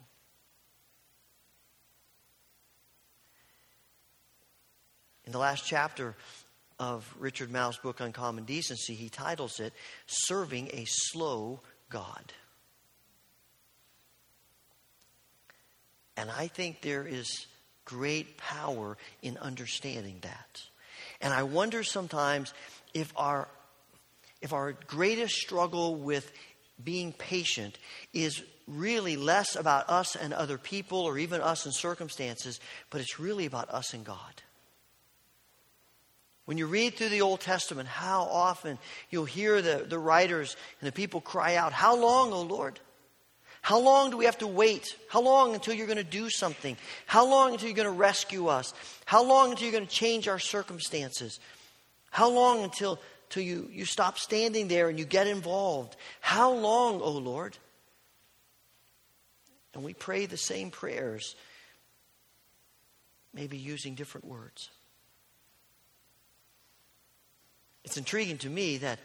In 5.31 5.33
the 5.33 5.39
last 5.39 5.65
chapter 5.65 6.17
of 6.81 7.09
Richard 7.17 7.53
Mouw's 7.53 7.77
book 7.77 8.01
Uncommon 8.01 8.47
Decency, 8.47 8.95
he 8.95 9.09
titles 9.09 9.61
it 9.61 9.73
Serving 10.09 10.71
a 10.73 10.85
Slow 10.89 11.61
God. 11.89 12.33
And 16.17 16.33
I 16.33 16.49
think 16.49 16.83
there 16.83 17.07
is 17.07 17.47
great 17.85 18.39
power 18.39 18.99
in 19.23 19.39
understanding 19.39 20.19
that. 20.23 20.63
And 21.21 21.33
I 21.33 21.45
wonder 21.45 21.85
sometimes 21.85 22.53
if 22.93 23.13
our 23.15 23.47
if 24.43 24.53
our 24.53 24.73
greatest 24.89 25.37
struggle 25.37 25.95
with 25.95 26.33
being 26.83 27.13
patient 27.13 27.79
is 28.13 28.43
really 28.67 29.15
less 29.15 29.55
about 29.55 29.89
us 29.91 30.17
and 30.17 30.35
other 30.35 30.59
people 30.59 30.99
or 30.99 31.19
even 31.19 31.41
us 31.41 31.67
and 31.67 31.73
circumstances, 31.73 32.59
but 32.91 33.01
it's 33.01 33.21
really 33.21 33.47
about 33.47 33.71
us 33.71 33.95
and 33.95 34.05
God. 34.05 34.43
When 36.51 36.59
you 36.59 36.67
read 36.67 36.97
through 36.97 37.11
the 37.11 37.21
Old 37.21 37.39
Testament, 37.39 37.89
how 37.89 38.23
often 38.23 38.77
you'll 39.09 39.25
hear 39.25 39.63
the, 39.63 39.87
the 39.89 40.01
writers 40.01 40.57
and 40.81 40.89
the 40.89 40.93
people 40.93 41.21
cry 41.21 41.55
out, 41.55 41.73
How 41.73 41.95
long, 41.95 42.33
O 42.33 42.43
Lord? 42.43 42.81
How 43.63 43.79
long 43.79 44.11
do 44.11 44.17
we 44.17 44.25
have 44.25 44.39
to 44.39 44.49
wait? 44.49 44.97
How 45.09 45.21
long 45.21 45.55
until 45.55 45.75
you're 45.75 45.87
going 45.87 45.97
to 45.99 46.03
do 46.03 46.29
something? 46.29 46.77
How 47.07 47.25
long 47.25 47.53
until 47.53 47.69
you're 47.69 47.77
going 47.77 47.87
to 47.87 47.93
rescue 47.93 48.49
us? 48.49 48.75
How 49.05 49.23
long 49.23 49.53
until 49.53 49.69
you're 49.69 49.79
going 49.79 49.87
to 49.87 49.95
change 49.95 50.27
our 50.27 50.41
circumstances? 50.41 51.39
How 52.11 52.29
long 52.29 52.65
until, 52.65 52.99
until 53.29 53.45
you, 53.45 53.69
you 53.71 53.85
stop 53.85 54.19
standing 54.19 54.67
there 54.67 54.89
and 54.89 54.99
you 54.99 55.05
get 55.05 55.29
involved? 55.29 55.95
How 56.21 56.51
long, 56.51 57.01
O 57.01 57.13
Lord? 57.13 57.57
And 59.73 59.85
we 59.85 59.95
pray 59.95 60.27
the 60.27 60.37
same 60.37 60.73
prayers, 60.73 61.37
maybe 63.33 63.57
using 63.57 63.95
different 63.95 64.27
words. 64.27 64.69
It's 67.85 67.97
intriguing 67.97 68.39
to 68.39 68.51
me 68.51 68.79
that 68.79 68.99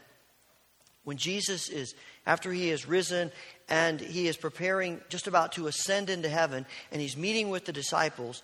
when 1.03 1.17
Jesus 1.17 1.70
is, 1.70 1.94
after 2.25 2.51
he 2.51 2.72
is 2.72 2.88
risen 2.88 3.32
and 3.70 4.01
he 4.01 4.27
is 4.27 4.38
preparing, 4.38 5.00
just 5.10 5.27
about 5.27 5.53
to 5.53 5.67
ascend 5.67 6.10
into 6.10 6.27
heaven, 6.27 6.65
and 6.91 7.01
he's 7.01 7.15
meeting 7.15 7.50
with 7.50 7.65
the 7.65 7.72
disciples 7.72 8.41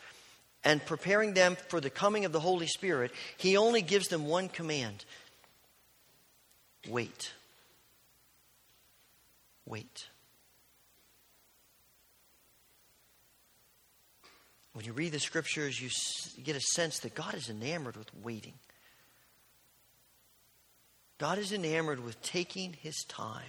and 0.63 0.85
preparing 0.85 1.33
them 1.33 1.57
for 1.69 1.81
the 1.81 1.89
coming 1.89 2.23
of 2.23 2.31
the 2.31 2.39
Holy 2.39 2.67
Spirit, 2.67 3.11
he 3.37 3.57
only 3.57 3.81
gives 3.81 4.07
them 4.07 4.27
one 4.27 4.47
command 4.47 5.05
wait. 6.87 7.31
Wait. 9.65 10.07
When 14.73 14.85
you 14.85 14.93
read 14.93 15.11
the 15.11 15.19
scriptures, 15.19 15.79
you 15.79 15.89
get 16.43 16.55
a 16.55 16.61
sense 16.61 16.99
that 16.99 17.13
God 17.13 17.35
is 17.35 17.49
enamored 17.49 17.97
with 17.97 18.09
waiting. 18.23 18.53
God 21.21 21.37
is 21.37 21.53
enamored 21.53 22.03
with 22.03 22.19
taking 22.23 22.73
his 22.81 23.03
time. 23.07 23.43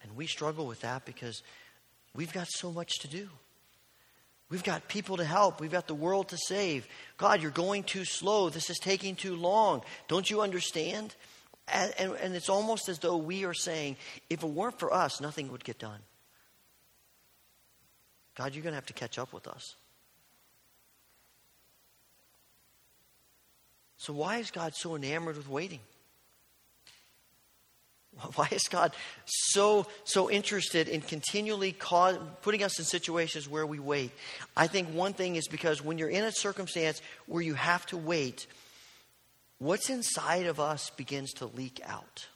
And 0.00 0.14
we 0.14 0.28
struggle 0.28 0.68
with 0.68 0.82
that 0.82 1.04
because 1.04 1.42
we've 2.14 2.32
got 2.32 2.46
so 2.48 2.70
much 2.70 3.00
to 3.00 3.08
do. 3.08 3.28
We've 4.48 4.62
got 4.62 4.86
people 4.86 5.16
to 5.16 5.24
help. 5.24 5.60
We've 5.60 5.72
got 5.72 5.88
the 5.88 5.94
world 5.96 6.28
to 6.28 6.38
save. 6.46 6.86
God, 7.16 7.42
you're 7.42 7.50
going 7.50 7.82
too 7.82 8.04
slow. 8.04 8.48
This 8.48 8.70
is 8.70 8.78
taking 8.78 9.16
too 9.16 9.34
long. 9.34 9.82
Don't 10.06 10.30
you 10.30 10.40
understand? 10.40 11.16
And, 11.66 11.92
and, 11.98 12.12
and, 12.12 12.34
it's 12.36 12.48
almost 12.48 12.88
as 12.88 13.00
though 13.00 13.16
we 13.16 13.44
are 13.44 13.54
saying, 13.54 13.96
if 14.30 14.44
it 14.44 14.48
weren't 14.48 14.78
for 14.78 14.94
us, 14.94 15.20
nothing 15.20 15.50
would 15.50 15.64
get 15.64 15.80
done. 15.80 15.98
God, 18.36 18.54
you're 18.54 18.62
going 18.62 18.70
to 18.72 18.76
have 18.76 18.86
to 18.86 18.92
catch 18.92 19.18
up 19.18 19.32
with 19.32 19.48
us. 19.48 19.74
So, 24.02 24.12
why 24.12 24.38
is 24.38 24.50
God 24.50 24.74
so 24.74 24.96
enamored 24.96 25.36
with 25.36 25.48
waiting? 25.48 25.78
Why 28.34 28.48
is 28.50 28.64
God 28.64 28.92
so 29.24 29.86
so 30.02 30.28
interested 30.28 30.88
in 30.88 31.02
continually 31.02 31.70
cause, 31.70 32.18
putting 32.42 32.64
us 32.64 32.80
in 32.80 32.84
situations 32.84 33.48
where 33.48 33.64
we 33.64 33.78
wait? 33.78 34.10
I 34.56 34.66
think 34.66 34.88
one 34.88 35.12
thing 35.12 35.36
is 35.36 35.46
because 35.46 35.84
when 35.84 35.98
you're 35.98 36.10
in 36.10 36.24
a 36.24 36.32
circumstance 36.32 37.00
where 37.26 37.42
you 37.42 37.54
have 37.54 37.86
to 37.86 37.96
wait, 37.96 38.48
what's 39.58 39.88
inside 39.88 40.46
of 40.46 40.58
us 40.58 40.90
begins 40.90 41.32
to 41.34 41.46
leak 41.46 41.80
out. 41.86 42.26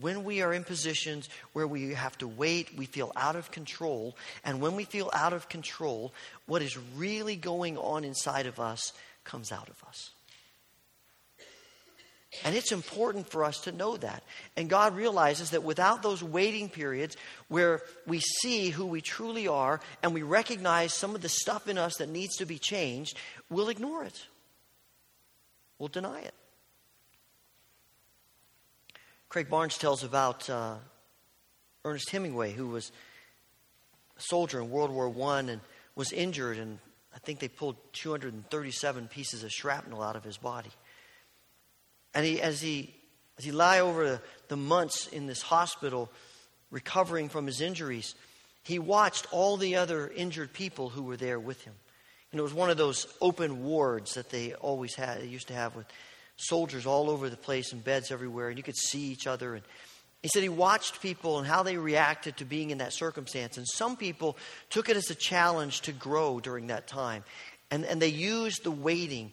When 0.00 0.24
we 0.24 0.42
are 0.42 0.52
in 0.52 0.64
positions 0.64 1.28
where 1.52 1.66
we 1.66 1.94
have 1.94 2.16
to 2.18 2.28
wait, 2.28 2.76
we 2.76 2.86
feel 2.86 3.12
out 3.16 3.36
of 3.36 3.50
control. 3.50 4.16
And 4.44 4.60
when 4.60 4.76
we 4.76 4.84
feel 4.84 5.10
out 5.12 5.32
of 5.32 5.48
control, 5.48 6.12
what 6.46 6.62
is 6.62 6.78
really 6.96 7.36
going 7.36 7.76
on 7.78 8.04
inside 8.04 8.46
of 8.46 8.60
us 8.60 8.92
comes 9.24 9.52
out 9.52 9.68
of 9.68 9.82
us. 9.86 10.10
And 12.44 12.54
it's 12.54 12.72
important 12.72 13.28
for 13.28 13.42
us 13.42 13.60
to 13.62 13.72
know 13.72 13.96
that. 13.96 14.22
And 14.56 14.68
God 14.68 14.94
realizes 14.94 15.50
that 15.50 15.62
without 15.62 16.02
those 16.02 16.22
waiting 16.22 16.68
periods 16.68 17.16
where 17.48 17.80
we 18.06 18.20
see 18.20 18.68
who 18.68 18.86
we 18.86 19.00
truly 19.00 19.48
are 19.48 19.80
and 20.02 20.12
we 20.12 20.22
recognize 20.22 20.92
some 20.92 21.14
of 21.14 21.22
the 21.22 21.30
stuff 21.30 21.68
in 21.68 21.78
us 21.78 21.96
that 21.96 22.10
needs 22.10 22.36
to 22.36 22.44
be 22.44 22.58
changed, 22.58 23.16
we'll 23.48 23.70
ignore 23.70 24.04
it. 24.04 24.26
We'll 25.78 25.88
deny 25.88 26.20
it. 26.20 26.34
Craig 29.28 29.50
Barnes 29.50 29.76
tells 29.76 30.04
about 30.04 30.48
uh, 30.48 30.76
Ernest 31.84 32.08
Hemingway, 32.10 32.52
who 32.52 32.68
was 32.68 32.90
a 34.16 34.22
soldier 34.22 34.58
in 34.58 34.70
World 34.70 34.90
War 34.90 35.14
I 35.32 35.40
and 35.40 35.60
was 35.94 36.12
injured, 36.12 36.56
and 36.56 36.78
I 37.14 37.18
think 37.18 37.38
they 37.38 37.48
pulled 37.48 37.76
237 37.92 39.08
pieces 39.08 39.44
of 39.44 39.52
shrapnel 39.52 40.02
out 40.02 40.16
of 40.16 40.24
his 40.24 40.38
body. 40.38 40.70
And 42.14 42.24
he, 42.24 42.40
as 42.40 42.62
he 42.62 42.94
as 43.36 43.44
he 43.44 43.52
lay 43.52 43.80
over 43.80 44.20
the, 44.48 44.56
months 44.56 45.06
in 45.06 45.26
this 45.26 45.42
hospital 45.42 46.10
recovering 46.70 47.28
from 47.28 47.46
his 47.46 47.60
injuries, 47.60 48.14
he 48.64 48.78
watched 48.78 49.26
all 49.30 49.56
the 49.56 49.76
other 49.76 50.08
injured 50.08 50.52
people 50.52 50.88
who 50.88 51.02
were 51.02 51.16
there 51.16 51.38
with 51.38 51.62
him. 51.62 51.74
And 52.32 52.40
it 52.40 52.42
was 52.42 52.52
one 52.54 52.68
of 52.68 52.78
those 52.78 53.06
open 53.20 53.62
wards 53.62 54.14
that 54.14 54.30
they 54.30 54.54
always 54.54 54.94
had, 54.94 55.20
they 55.20 55.26
used 55.26 55.48
to 55.48 55.54
have 55.54 55.76
with 55.76 55.86
soldiers 56.38 56.86
all 56.86 57.10
over 57.10 57.28
the 57.28 57.36
place 57.36 57.72
and 57.72 57.84
beds 57.84 58.10
everywhere, 58.10 58.48
and 58.48 58.56
you 58.56 58.64
could 58.64 58.76
see 58.76 59.10
each 59.10 59.26
other. 59.26 59.54
And 59.54 59.64
he 60.22 60.28
said 60.28 60.42
he 60.42 60.48
watched 60.48 61.02
people 61.02 61.38
and 61.38 61.46
how 61.46 61.62
they 61.62 61.76
reacted 61.76 62.38
to 62.38 62.44
being 62.44 62.70
in 62.70 62.78
that 62.78 62.92
circumstance. 62.92 63.56
And 63.56 63.66
some 63.68 63.96
people 63.96 64.36
took 64.70 64.88
it 64.88 64.96
as 64.96 65.10
a 65.10 65.14
challenge 65.14 65.82
to 65.82 65.92
grow 65.92 66.40
during 66.40 66.68
that 66.68 66.86
time. 66.86 67.24
And, 67.70 67.84
and 67.84 68.00
they 68.00 68.08
used 68.08 68.64
the 68.64 68.70
waiting 68.70 69.32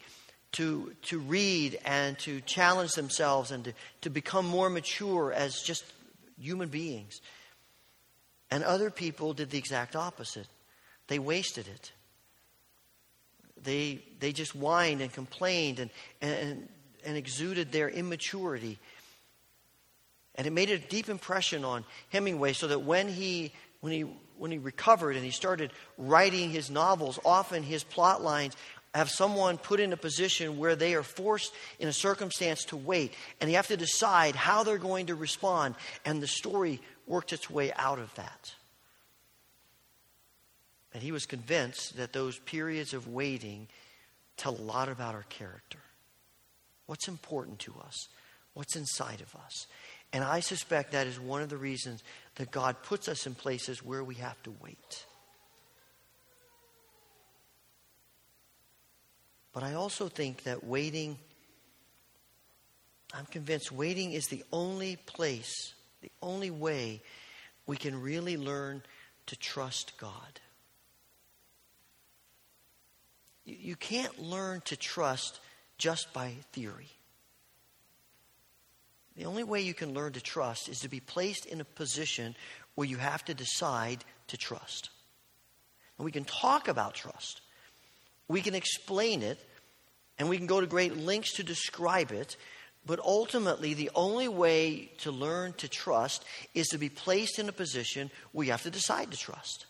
to, 0.54 0.94
to 1.04 1.20
read 1.20 1.80
and 1.86 2.18
to 2.20 2.42
challenge 2.42 2.92
themselves 2.92 3.52
and 3.52 3.66
to, 3.66 3.74
to 4.02 4.10
become 4.10 4.46
more 4.46 4.70
mature 4.70 5.34
as 5.34 5.62
just 5.62 5.86
human 6.40 6.70
beings. 6.70 7.20
And 8.52 8.64
other 8.64 8.92
people 8.92 9.34
did 9.34 9.50
the 9.50 9.58
exact 9.58 9.96
opposite. 9.96 10.48
They 11.08 11.20
wasted 11.20 11.68
it. 11.68 11.92
They, 13.62 14.04
they 14.20 14.32
just 14.32 14.52
whined 14.52 15.02
and 15.02 15.12
complained 15.12 15.80
and, 15.80 15.90
and, 16.22 16.70
and 17.06 17.18
exuded 17.18 17.72
their 17.72 17.90
immaturity. 17.90 18.80
And 20.36 20.46
it 20.46 20.52
made 20.52 20.70
a 20.70 20.78
deep 20.78 21.10
impression 21.10 21.64
on 21.64 21.86
Hemingway 22.10 22.54
so 22.54 22.68
that 22.68 22.80
when 22.80 23.08
he, 23.08 23.54
when 23.82 23.94
he, 23.94 24.06
when 24.38 24.52
he 24.52 24.58
recovered 24.58 25.16
and 25.16 25.24
he 25.24 25.32
started 25.32 25.72
writing 25.98 26.50
his 26.50 26.70
novels, 26.70 27.20
often 27.24 27.64
his 27.64 27.84
plot 27.84 28.22
lines 28.22 28.56
have 28.94 29.10
someone 29.10 29.58
put 29.58 29.80
in 29.80 29.92
a 29.94 29.98
position 29.98 30.58
where 30.58 30.76
they 30.76 30.96
are 30.96 31.04
forced 31.04 31.54
in 31.80 31.88
a 31.88 31.94
circumstance 31.94 32.64
to 32.66 32.78
wait 32.78 33.14
and 33.40 33.50
they 33.50 33.56
have 33.56 33.68
to 33.68 33.78
decide 33.78 34.36
how 34.36 34.64
they're 34.64 34.78
going 34.78 35.08
to 35.08 35.16
respond. 35.16 35.76
And 36.06 36.22
the 36.22 36.28
story 36.28 36.82
worked 37.06 37.34
its 37.34 37.50
way 37.50 37.74
out 37.74 38.00
of 38.00 38.14
that. 38.16 38.54
And 40.94 41.04
he 41.04 41.12
was 41.12 41.26
convinced 41.26 41.98
that 41.98 42.14
those 42.14 42.40
periods 42.40 42.94
of 42.94 43.10
waiting 43.10 43.68
tell 44.38 44.56
a 44.56 44.62
lot 44.62 44.88
about 44.88 45.14
our 45.14 45.26
character. 45.28 45.80
What's 46.86 47.08
important 47.08 47.60
to 47.60 47.74
us? 47.86 48.08
What's 48.54 48.76
inside 48.76 49.22
of 49.22 49.36
us? 49.36 49.68
And 50.14 50.24
I 50.24 50.40
suspect 50.40 50.92
that 50.92 51.08
is 51.08 51.20
one 51.20 51.42
of 51.42 51.50
the 51.50 51.58
reasons 51.58 52.04
that 52.36 52.52
God 52.52 52.78
puts 52.84 53.08
us 53.08 53.28
in 53.28 53.36
places 53.36 53.84
where 53.84 54.04
we 54.04 54.16
have 54.16 54.42
to 54.44 54.54
wait. 54.62 55.06
But 59.52 59.64
I 59.64 59.74
also 59.74 60.10
think 60.10 60.44
that 60.44 60.64
waiting, 60.66 61.18
I'm 63.14 63.26
convinced 63.26 63.72
waiting 63.72 64.12
is 64.12 64.28
the 64.28 64.44
only 64.52 64.98
place, 64.98 65.74
the 66.02 66.12
only 66.22 66.52
way 66.52 67.02
we 67.66 67.78
can 67.78 68.02
really 68.02 68.38
learn 68.38 68.84
to 69.28 69.36
trust 69.36 69.98
God. 69.98 70.40
You 73.46 73.76
can't 73.76 74.20
learn 74.20 74.62
to 74.66 74.76
trust 74.76 75.40
just 75.78 76.14
by 76.14 76.34
theory. 76.52 76.90
The 79.16 79.26
only 79.26 79.44
way 79.44 79.62
you 79.62 79.74
can 79.74 79.94
learn 79.94 80.14
to 80.14 80.22
trust 80.22 80.68
is 80.68 80.80
to 80.80 80.90
be 80.90 81.00
placed 81.00 81.46
in 81.46 81.62
a 81.62 81.66
position 81.66 82.36
where 82.76 82.88
you 82.88 82.98
have 82.98 83.24
to 83.26 83.34
decide 83.34 84.04
to 84.28 84.38
trust. 84.38 84.90
And 85.98 86.06
we 86.06 86.12
can 86.12 86.26
talk 86.26 86.68
about 86.68 86.94
trust, 86.94 87.42
we 88.28 88.42
can 88.42 88.56
explain 88.56 89.22
it, 89.22 89.40
and 90.18 90.30
we 90.30 90.38
can 90.38 90.48
go 90.48 90.62
to 90.62 90.68
great 90.68 90.98
lengths 90.98 91.34
to 91.34 91.44
describe 91.44 92.12
it. 92.12 92.38
But 92.88 93.00
ultimately, 93.00 93.74
the 93.74 93.90
only 93.96 94.28
way 94.28 94.92
to 95.00 95.12
learn 95.12 95.54
to 95.54 95.68
trust 95.68 96.24
is 96.54 96.68
to 96.68 96.78
be 96.78 96.90
placed 96.90 97.40
in 97.40 97.50
a 97.50 97.54
position 97.54 98.12
where 98.32 98.46
you 98.46 98.52
have 98.52 98.62
to 98.62 98.70
decide 98.70 99.10
to 99.10 99.18
trust. 99.18 99.66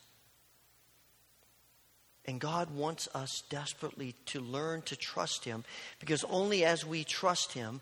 And 2.27 2.39
God 2.39 2.71
wants 2.71 3.07
us 3.13 3.43
desperately 3.49 4.15
to 4.27 4.39
learn 4.39 4.81
to 4.83 4.95
trust 4.95 5.45
Him 5.45 5.63
because 5.99 6.23
only 6.25 6.65
as 6.65 6.85
we 6.85 7.03
trust 7.03 7.53
Him, 7.53 7.81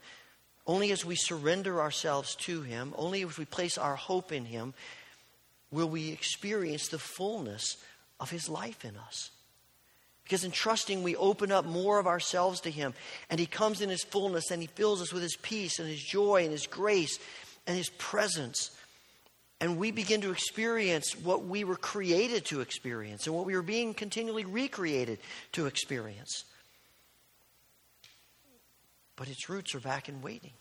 only 0.68 0.92
as 0.92 1.06
we 1.06 1.16
surrender 1.16 1.82
ourselves 1.82 2.36
to 2.36 2.62
Him, 2.62 2.94
only 2.98 3.22
if 3.22 3.38
we 3.38 3.46
place 3.46 3.78
our 3.78 3.96
hope 3.96 4.32
in 4.32 4.46
Him, 4.46 4.74
will 5.72 5.90
we 5.90 6.12
experience 6.12 6.88
the 6.88 7.00
fullness 7.00 7.78
of 8.20 8.30
His 8.30 8.50
life 8.50 8.86
in 8.86 8.96
us. 8.96 9.32
Because 10.24 10.44
in 10.46 10.51
trusting, 10.51 11.03
we 11.03 11.16
open 11.18 11.51
up 11.51 11.66
more 11.66 12.00
of 12.00 12.08
ourselves 12.08 12.62
to 12.62 12.72
Him, 12.72 12.94
and 13.29 13.40
He 13.40 13.46
comes 13.46 13.82
in 13.82 13.90
His 13.90 14.03
fullness 14.03 14.51
and 14.51 14.62
He 14.62 14.68
fills 14.68 15.01
us 15.01 15.12
with 15.12 15.24
His 15.24 15.36
peace 15.36 15.79
and 15.79 15.88
His 15.88 16.01
joy 16.01 16.44
and 16.44 16.51
His 16.51 16.68
grace 16.68 17.20
and 17.68 17.75
His 17.75 17.90
presence. 17.90 18.72
And 19.64 19.78
we 19.78 19.92
begin 19.92 20.20
to 20.20 20.32
experience 20.32 21.16
what 21.16 21.46
we 21.46 21.64
were 21.64 21.78
created 21.78 22.44
to 22.48 22.60
experience 22.60 23.28
and 23.28 23.34
what 23.34 23.46
we 23.46 23.56
were 23.56 23.62
being 23.62 23.94
continually 23.94 24.44
recreated 24.44 25.20
to 25.54 25.68
experience. 25.68 26.44
But 29.16 29.30
its 29.30 29.48
roots 29.48 29.74
are 29.74 29.80
back 29.80 30.10
in 30.10 30.22
waiting. 30.22 30.52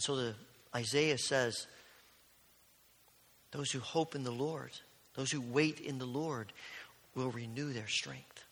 So 0.00 0.16
the 0.16 0.34
Isaiah 0.76 1.16
says, 1.16 1.66
those 3.52 3.70
who 3.70 3.80
hope 3.80 4.14
in 4.14 4.22
the 4.22 4.30
Lord, 4.30 4.72
those 5.14 5.30
who 5.30 5.40
wait 5.40 5.80
in 5.80 5.96
the 5.96 6.04
Lord, 6.04 6.52
will 7.14 7.30
renew 7.30 7.72
their 7.72 7.88
strength. 7.88 8.44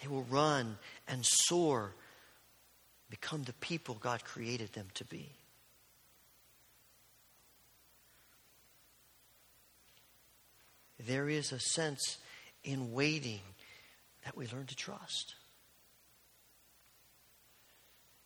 They 0.00 0.08
will 0.08 0.24
run 0.30 0.78
and 1.06 1.20
soar 1.22 1.92
become 3.12 3.42
the 3.42 3.52
people 3.52 3.94
God 4.00 4.24
created 4.24 4.72
them 4.72 4.86
to 4.94 5.04
be. 5.04 5.28
There 11.06 11.28
is 11.28 11.52
a 11.52 11.60
sense 11.60 12.16
in 12.64 12.94
waiting 12.94 13.40
that 14.24 14.34
we 14.34 14.46
learn 14.46 14.64
to 14.64 14.74
trust. 14.74 15.34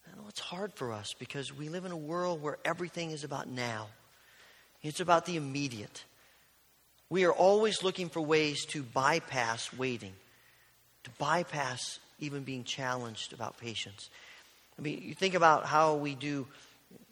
I 0.07 0.17
know 0.17 0.29
it's 0.29 0.39
hard 0.39 0.73
for 0.75 0.93
us 0.93 1.17
because 1.19 1.53
we 1.53 1.69
live 1.69 1.85
in 1.85 1.91
a 1.91 1.97
world 1.97 2.41
where 2.41 2.59
everything 2.65 3.11
is 3.11 3.25
about 3.25 3.49
now. 3.49 3.89
It's 4.83 5.01
about 5.01 5.27
the 5.27 5.35
immediate. 5.35 6.05
We 7.11 7.25
are 7.25 7.33
always 7.33 7.83
looking 7.83 8.09
for 8.09 8.21
ways 8.21 8.65
to 8.67 8.85
bypass 8.85 9.73
waiting, 9.73 10.13
to 11.03 11.11
bypass 11.19 11.99
even 12.21 12.45
being 12.45 12.63
challenged 12.63 13.33
about 13.33 13.59
patience. 13.59 14.11
I 14.79 14.83
mean, 14.83 15.03
you 15.03 15.15
think 15.15 15.35
about 15.35 15.67
how 15.67 15.95
we 15.95 16.15
do 16.15 16.47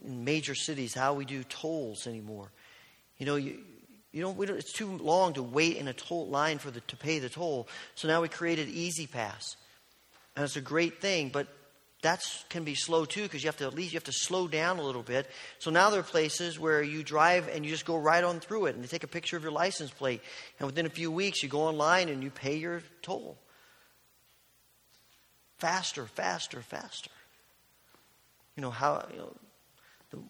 in 0.04 0.24
major 0.24 0.54
cities, 0.54 0.94
how 0.94 1.14
we 1.14 1.24
do 1.24 1.42
tolls 1.44 2.06
anymore. 2.06 2.50
You 3.18 3.26
know, 3.26 3.36
you, 3.36 3.60
you 4.12 4.22
don't, 4.22 4.36
don't, 4.36 4.56
it's 4.56 4.72
too 4.72 4.98
long 4.98 5.34
to 5.34 5.42
wait 5.42 5.76
in 5.76 5.88
a 5.88 5.92
toll 5.92 6.28
line 6.28 6.58
for 6.58 6.70
the, 6.70 6.80
to 6.82 6.96
pay 6.96 7.18
the 7.18 7.28
toll. 7.28 7.68
So 7.94 8.08
now 8.08 8.22
we 8.22 8.28
created 8.28 8.68
E-ZPass, 8.68 9.56
And 10.36 10.44
it's 10.44 10.56
a 10.56 10.60
great 10.60 11.00
thing, 11.00 11.30
but 11.30 11.48
that 12.02 12.22
can 12.50 12.64
be 12.64 12.74
slow 12.74 13.06
too 13.06 13.22
because 13.22 13.42
you 13.42 13.48
have 13.48 13.56
to 13.56 13.64
at 13.64 13.74
least 13.74 13.94
you 13.94 13.96
have 13.96 14.04
to 14.04 14.12
slow 14.12 14.46
down 14.46 14.78
a 14.78 14.82
little 14.82 15.02
bit. 15.02 15.26
So 15.58 15.70
now 15.70 15.88
there 15.88 16.00
are 16.00 16.04
places 16.04 16.60
where 16.60 16.82
you 16.82 17.02
drive 17.02 17.48
and 17.48 17.64
you 17.64 17.70
just 17.70 17.86
go 17.86 17.96
right 17.96 18.22
on 18.22 18.40
through 18.40 18.66
it 18.66 18.74
and 18.74 18.84
they 18.84 18.88
take 18.88 19.04
a 19.04 19.08
picture 19.08 19.38
of 19.38 19.42
your 19.42 19.52
license 19.52 19.90
plate 19.90 20.20
and 20.58 20.66
within 20.66 20.84
a 20.84 20.90
few 20.90 21.10
weeks 21.10 21.42
you 21.42 21.48
go 21.48 21.62
online 21.62 22.10
and 22.10 22.22
you 22.22 22.30
pay 22.30 22.56
your 22.56 22.82
toll. 23.00 23.38
Faster, 25.58 26.04
faster, 26.04 26.60
faster. 26.60 27.10
You 28.56 28.62
know, 28.62 28.70
how, 28.70 29.06
you 29.10 29.18
know, 29.18 29.32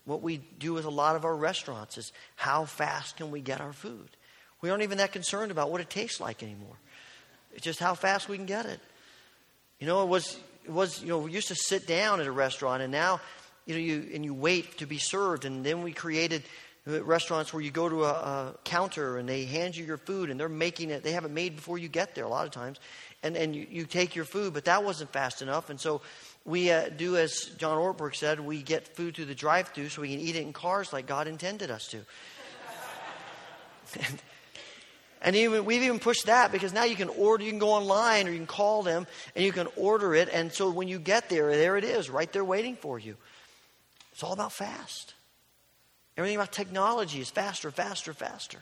what 0.05 0.23
we 0.23 0.39
do 0.59 0.73
with 0.73 0.85
a 0.85 0.91
lot 0.91 1.17
of 1.17 1.25
our 1.25 1.37
restaurants 1.37 1.99
is 1.99 2.13
how 2.37 2.65
fast 2.65 3.17
can 3.17 3.31
we 3.31 3.41
get 3.41 3.61
our 3.61 3.73
food? 3.73 4.09
We 4.61 4.71
aren't 4.71 4.83
even 4.83 4.99
that 4.99 5.13
concerned 5.13 5.51
about 5.51 5.71
what 5.71 5.81
it 5.81 5.91
tastes 5.91 6.21
like 6.21 6.43
anymore. 6.43 6.77
It's 7.53 7.65
just 7.65 7.81
how 7.81 7.95
fast 7.95 8.29
we 8.29 8.37
can 8.37 8.47
get 8.47 8.67
it. 8.67 8.81
You 9.79 9.87
know, 9.87 10.03
it 10.03 10.09
was, 10.09 10.39
it 10.65 10.71
was, 10.71 11.03
you 11.03 11.09
know, 11.09 11.19
we 11.19 11.33
used 11.33 11.49
to 11.49 11.55
sit 11.55 11.87
down 11.87 12.21
at 12.21 12.27
a 12.27 12.33
restaurant 12.33 12.83
and 12.83 12.91
now, 12.91 13.21
you 13.67 13.75
know, 13.75 13.81
you, 13.81 14.11
and 14.15 14.25
you 14.25 14.35
wait 14.35 14.79
to 14.79 14.87
be 14.87 14.99
served. 14.99 15.45
And 15.45 15.65
then 15.65 15.83
we 15.83 15.93
created 15.93 16.43
uh, 16.87 17.03
restaurants 17.05 17.53
where 17.53 17.63
you 17.63 17.71
go 17.71 17.89
to 17.89 18.05
a, 18.05 18.11
a, 18.11 18.55
counter 18.65 19.19
and 19.19 19.29
they 19.29 19.45
hand 19.45 19.77
you 19.77 19.85
your 19.85 19.97
food 19.97 20.31
and 20.31 20.39
they're 20.39 20.49
making 20.49 20.91
it, 20.91 21.03
they 21.03 21.13
have 21.13 21.25
it 21.25 21.31
made 21.31 21.57
before 21.57 21.79
you 21.79 21.89
get 21.89 22.15
there 22.15 22.25
a 22.25 22.29
lot 22.29 22.47
of 22.47 22.53
times. 22.53 22.79
And, 23.23 23.37
and 23.37 23.55
you, 23.55 23.67
you 23.71 23.85
take 23.85 24.15
your 24.15 24.25
food, 24.25 24.55
but 24.55 24.65
that 24.67 24.85
wasn't 24.85 25.13
fast 25.13 25.43
enough. 25.43 25.71
And 25.71 25.81
so 25.81 26.03
we 26.45 26.71
uh, 26.71 26.91
do 26.91 27.17
as 27.17 27.45
John 27.57 27.79
Ortberg 27.79 28.15
said, 28.15 28.39
we 28.39 28.63
get 28.63 28.89
food 28.89 29.17
through 29.17 29.25
the 29.27 29.35
drive 29.35 29.69
through 29.69 29.89
so 29.89 30.03
we 30.03 30.11
can 30.11 30.21
eat 30.21 30.37
it 30.37 30.43
in 30.43 30.53
cars 30.53 30.93
like 30.93 31.07
God 31.07 31.27
intended 31.27 31.71
us 31.71 31.89
to. 31.89 32.01
and, 33.99 34.23
and 35.23 35.37
even, 35.37 35.65
we've 35.65 35.83
even 35.83 35.99
pushed 35.99 36.27
that 36.27 36.53
because 36.53 36.75
now 36.75 36.85
you 36.85 36.97
can 36.97 37.09
order, 37.09 37.45
you 37.45 37.51
can 37.51 37.59
go 37.59 37.71
online 37.71 38.29
or 38.29 38.31
you 38.31 38.37
can 38.37 38.47
call 38.47 38.83
them 38.83 39.07
and 39.35 39.45
you 39.45 39.53
can 39.53 39.69
order 39.77 40.15
it. 40.15 40.29
And 40.31 40.53
so 40.53 40.71
when 40.71 40.87
you 40.87 40.99
get 40.99 41.31
there, 41.31 41.51
there 41.57 41.79
it 41.79 41.85
is, 41.85 42.11
right 42.11 42.31
there 42.31 42.45
waiting 42.45 42.77
for 42.77 42.99
you. 42.99 43.17
It's 44.13 44.23
all 44.23 44.35
about 44.35 44.53
fast. 44.53 45.15
Everything 46.17 46.37
about 46.37 46.53
technology 46.53 47.21
is 47.21 47.31
faster, 47.31 47.71
faster, 47.71 48.13
faster. 48.13 48.59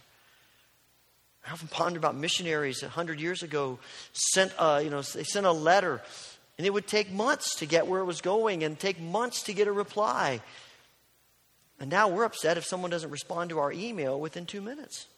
I 1.47 1.51
often 1.51 1.69
ponder 1.69 1.99
about 1.99 2.17
missionaries 2.17 2.83
100 2.83 3.21
years 3.21 3.43
ago 3.43 3.81
sent, 4.13 4.53
uh, 4.57 4.81
you 4.83 4.91
know, 4.91 5.03
they 5.03 5.25
sent 5.25 5.45
a 5.45 5.53
letter 5.53 6.01
and 6.63 6.67
it 6.69 6.73
would 6.73 6.87
take 6.87 7.11
months 7.11 7.57
to 7.57 7.67
get 7.67 7.89
where 7.89 7.99
it 7.99 8.05
was 8.05 8.21
going 8.21 8.63
and 8.63 8.79
take 8.79 9.01
months 9.01 9.43
to 9.43 9.53
get 9.53 9.67
a 9.67 9.73
reply. 9.73 10.41
And 11.81 11.91
now 11.91 12.07
we're 12.07 12.23
upset 12.23 12.57
if 12.57 12.65
someone 12.65 12.89
doesn't 12.89 13.11
respond 13.11 13.51
to 13.51 13.59
our 13.59 13.73
email 13.73 14.21
within 14.21 14.47
two 14.47 14.61
minutes. 14.61 15.09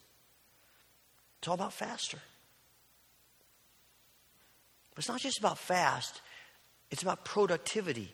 It's 1.37 1.47
all 1.47 1.53
about 1.53 1.71
faster. 1.71 2.17
But 4.89 4.97
it's 4.97 5.07
not 5.07 5.19
just 5.21 5.37
about 5.37 5.59
fast, 5.59 6.19
it's 6.89 7.03
about 7.03 7.25
productivity. 7.25 8.11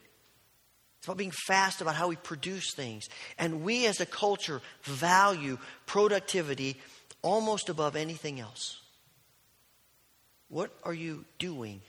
It's 0.98 1.08
about 1.08 1.16
being 1.16 1.32
fast 1.32 1.80
about 1.80 1.96
how 1.96 2.10
we 2.10 2.18
produce 2.18 2.74
things. 2.74 3.08
And 3.40 3.64
we 3.64 3.86
as 3.86 4.02
a 4.02 4.06
culture 4.06 4.62
value 4.84 5.58
productivity 5.86 6.82
almost 7.22 7.70
above 7.70 7.96
anything 7.96 8.42
else. 8.42 8.82
What 10.50 10.70
are 10.84 10.94
you 10.94 11.24
doing? 11.40 11.82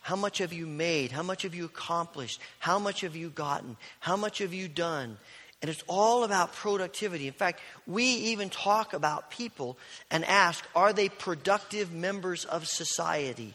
How 0.00 0.16
much 0.16 0.38
have 0.38 0.52
you 0.52 0.66
made? 0.66 1.12
How 1.12 1.22
much 1.22 1.42
have 1.42 1.54
you 1.54 1.66
accomplished? 1.66 2.40
How 2.58 2.78
much 2.78 3.02
have 3.02 3.14
you 3.14 3.30
gotten? 3.30 3.76
How 4.00 4.16
much 4.16 4.38
have 4.38 4.54
you 4.54 4.66
done? 4.66 5.18
And 5.62 5.70
it's 5.70 5.84
all 5.86 6.24
about 6.24 6.54
productivity. 6.54 7.26
In 7.26 7.34
fact, 7.34 7.60
we 7.86 8.04
even 8.04 8.48
talk 8.48 8.94
about 8.94 9.30
people 9.30 9.76
and 10.10 10.24
ask, 10.24 10.64
are 10.74 10.92
they 10.92 11.10
productive 11.10 11.92
members 11.92 12.46
of 12.46 12.66
society? 12.66 13.54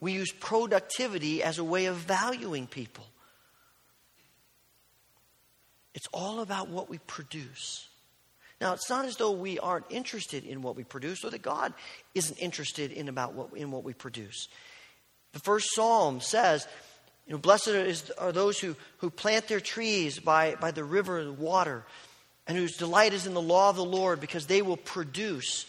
We 0.00 0.12
use 0.12 0.30
productivity 0.32 1.42
as 1.42 1.58
a 1.58 1.64
way 1.64 1.86
of 1.86 1.96
valuing 1.96 2.66
people. 2.66 3.06
It's 5.94 6.08
all 6.12 6.40
about 6.40 6.68
what 6.68 6.90
we 6.90 6.98
produce. 6.98 7.88
Now, 8.60 8.74
it's 8.74 8.90
not 8.90 9.04
as 9.04 9.16
though 9.16 9.30
we 9.30 9.58
aren't 9.58 9.86
interested 9.88 10.44
in 10.44 10.62
what 10.62 10.76
we 10.76 10.84
produce 10.84 11.24
or 11.24 11.30
that 11.30 11.42
God 11.42 11.72
isn't 12.14 12.36
interested 12.36 12.92
in, 12.92 13.08
about 13.08 13.32
what, 13.32 13.56
in 13.56 13.70
what 13.70 13.82
we 13.82 13.94
produce. 13.94 14.48
The 15.32 15.38
first 15.40 15.74
psalm 15.74 16.20
says, 16.20 16.66
you 17.26 17.32
know, 17.32 17.38
blessed 17.38 17.68
is, 17.68 18.10
are 18.12 18.32
those 18.32 18.58
who, 18.58 18.74
who 18.98 19.10
plant 19.10 19.48
their 19.48 19.60
trees 19.60 20.18
by, 20.18 20.54
by 20.54 20.70
the 20.70 20.84
river 20.84 21.18
of 21.18 21.38
water 21.38 21.84
and 22.46 22.56
whose 22.56 22.76
delight 22.76 23.12
is 23.12 23.26
in 23.26 23.34
the 23.34 23.42
law 23.42 23.68
of 23.68 23.76
the 23.76 23.84
Lord 23.84 24.20
because 24.20 24.46
they 24.46 24.62
will 24.62 24.78
produce 24.78 25.66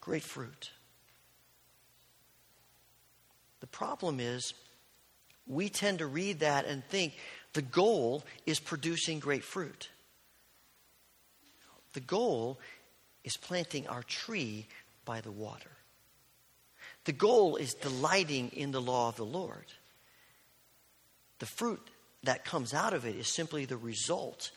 great 0.00 0.22
fruit. 0.22 0.70
The 3.58 3.66
problem 3.66 4.20
is, 4.20 4.54
we 5.46 5.68
tend 5.68 5.98
to 5.98 6.06
read 6.06 6.40
that 6.40 6.64
and 6.64 6.84
think 6.84 7.14
the 7.52 7.62
goal 7.62 8.24
is 8.46 8.60
producing 8.60 9.18
great 9.18 9.42
fruit. 9.42 9.90
The 11.92 12.00
goal 12.00 12.60
is 13.24 13.36
planting 13.36 13.88
our 13.88 14.04
tree 14.04 14.68
by 15.04 15.20
the 15.20 15.32
water. 15.32 15.70
The 17.04 17.12
goal 17.12 17.56
is 17.56 17.74
delighting 17.74 18.50
in 18.50 18.72
the 18.72 18.80
law 18.80 19.08
of 19.08 19.16
the 19.16 19.24
Lord. 19.24 19.66
The 21.38 21.46
fruit 21.46 21.86
that 22.24 22.44
comes 22.44 22.74
out 22.74 22.92
of 22.92 23.06
it 23.06 23.16
is 23.16 23.28
simply 23.28 23.64
the 23.64 23.76
result 23.76 24.50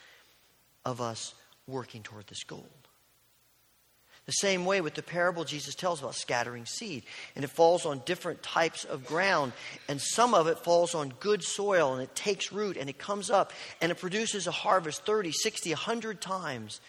of 0.86 1.00
us 1.00 1.34
working 1.68 2.04
toward 2.04 2.28
this 2.28 2.44
goal. 2.44 2.68
The 4.26 4.32
same 4.32 4.66
way 4.66 4.80
with 4.80 4.94
the 4.94 5.04
parable 5.04 5.44
Jesus 5.44 5.76
tells 5.76 6.00
about 6.00 6.16
scattering 6.16 6.66
seed. 6.66 7.04
And 7.36 7.44
it 7.44 7.50
falls 7.50 7.86
on 7.86 8.02
different 8.06 8.42
types 8.42 8.86
of 8.86 9.06
ground. 9.06 9.52
And 9.90 10.00
some 10.00 10.34
of 10.34 10.48
it 10.48 10.60
falls 10.60 10.96
on 10.96 11.14
good 11.20 11.44
soil 11.44 11.94
and 11.94 12.02
it 12.02 12.16
takes 12.16 12.52
root 12.52 12.78
and 12.78 12.90
it 12.90 12.98
comes 12.98 13.30
up 13.30 13.52
and 13.82 13.92
it 13.92 14.00
produces 14.00 14.48
a 14.48 14.52
harvest 14.52 15.06
30, 15.06 15.32
60, 15.34 15.72
100 15.72 16.22
times. 16.22 16.80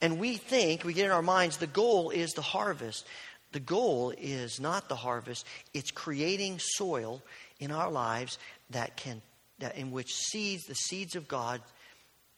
And 0.00 0.18
we 0.18 0.36
think, 0.36 0.84
we 0.84 0.94
get 0.94 1.06
in 1.06 1.10
our 1.10 1.22
minds, 1.22 1.58
the 1.58 1.66
goal 1.66 2.10
is 2.10 2.30
the 2.32 2.42
harvest. 2.42 3.06
The 3.52 3.60
goal 3.60 4.12
is 4.16 4.60
not 4.60 4.88
the 4.88 4.96
harvest, 4.96 5.46
it's 5.72 5.90
creating 5.90 6.58
soil 6.58 7.22
in 7.58 7.70
our 7.70 7.90
lives 7.90 8.38
that 8.70 8.96
can, 8.96 9.22
that 9.58 9.76
in 9.76 9.90
which 9.90 10.14
seeds, 10.14 10.64
the 10.66 10.74
seeds 10.74 11.16
of 11.16 11.28
God 11.28 11.62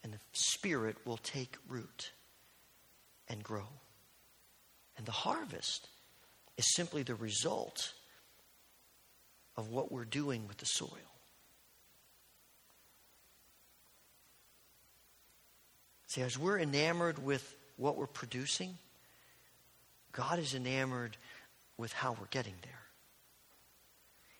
and 0.03 0.13
the 0.13 0.19
Spirit 0.33 0.95
will 1.05 1.17
take 1.17 1.57
root 1.67 2.11
and 3.27 3.43
grow. 3.43 3.67
And 4.97 5.05
the 5.05 5.11
harvest 5.11 5.87
is 6.57 6.75
simply 6.75 7.03
the 7.03 7.15
result 7.15 7.93
of 9.57 9.69
what 9.69 9.91
we're 9.91 10.05
doing 10.05 10.47
with 10.47 10.57
the 10.57 10.65
soil. 10.65 10.89
See, 16.07 16.21
as 16.21 16.37
we're 16.37 16.59
enamored 16.59 17.23
with 17.23 17.55
what 17.77 17.95
we're 17.95 18.05
producing, 18.05 18.77
God 20.11 20.39
is 20.39 20.53
enamored 20.53 21.17
with 21.77 21.93
how 21.93 22.11
we're 22.19 22.27
getting 22.29 22.55
there. 22.63 22.73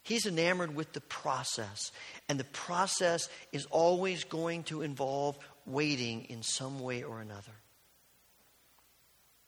He's 0.03 0.25
enamored 0.25 0.75
with 0.75 0.93
the 0.93 1.01
process, 1.01 1.91
and 2.27 2.39
the 2.39 2.43
process 2.45 3.29
is 3.51 3.65
always 3.67 4.23
going 4.23 4.63
to 4.63 4.81
involve 4.81 5.37
waiting 5.65 6.25
in 6.25 6.41
some 6.41 6.79
way 6.79 7.03
or 7.03 7.21
another 7.21 7.51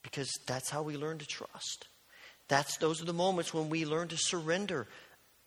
because 0.04 0.32
that's 0.46 0.70
how 0.70 0.84
we 0.84 0.96
learn 0.96 1.18
to 1.18 1.26
trust. 1.26 1.88
That's 2.48 2.78
those 2.78 3.02
are 3.02 3.06
the 3.06 3.14
moments 3.14 3.54
when 3.54 3.70
we 3.70 3.86
learn 3.86 4.10
to 4.10 4.18
surrender 4.18 4.88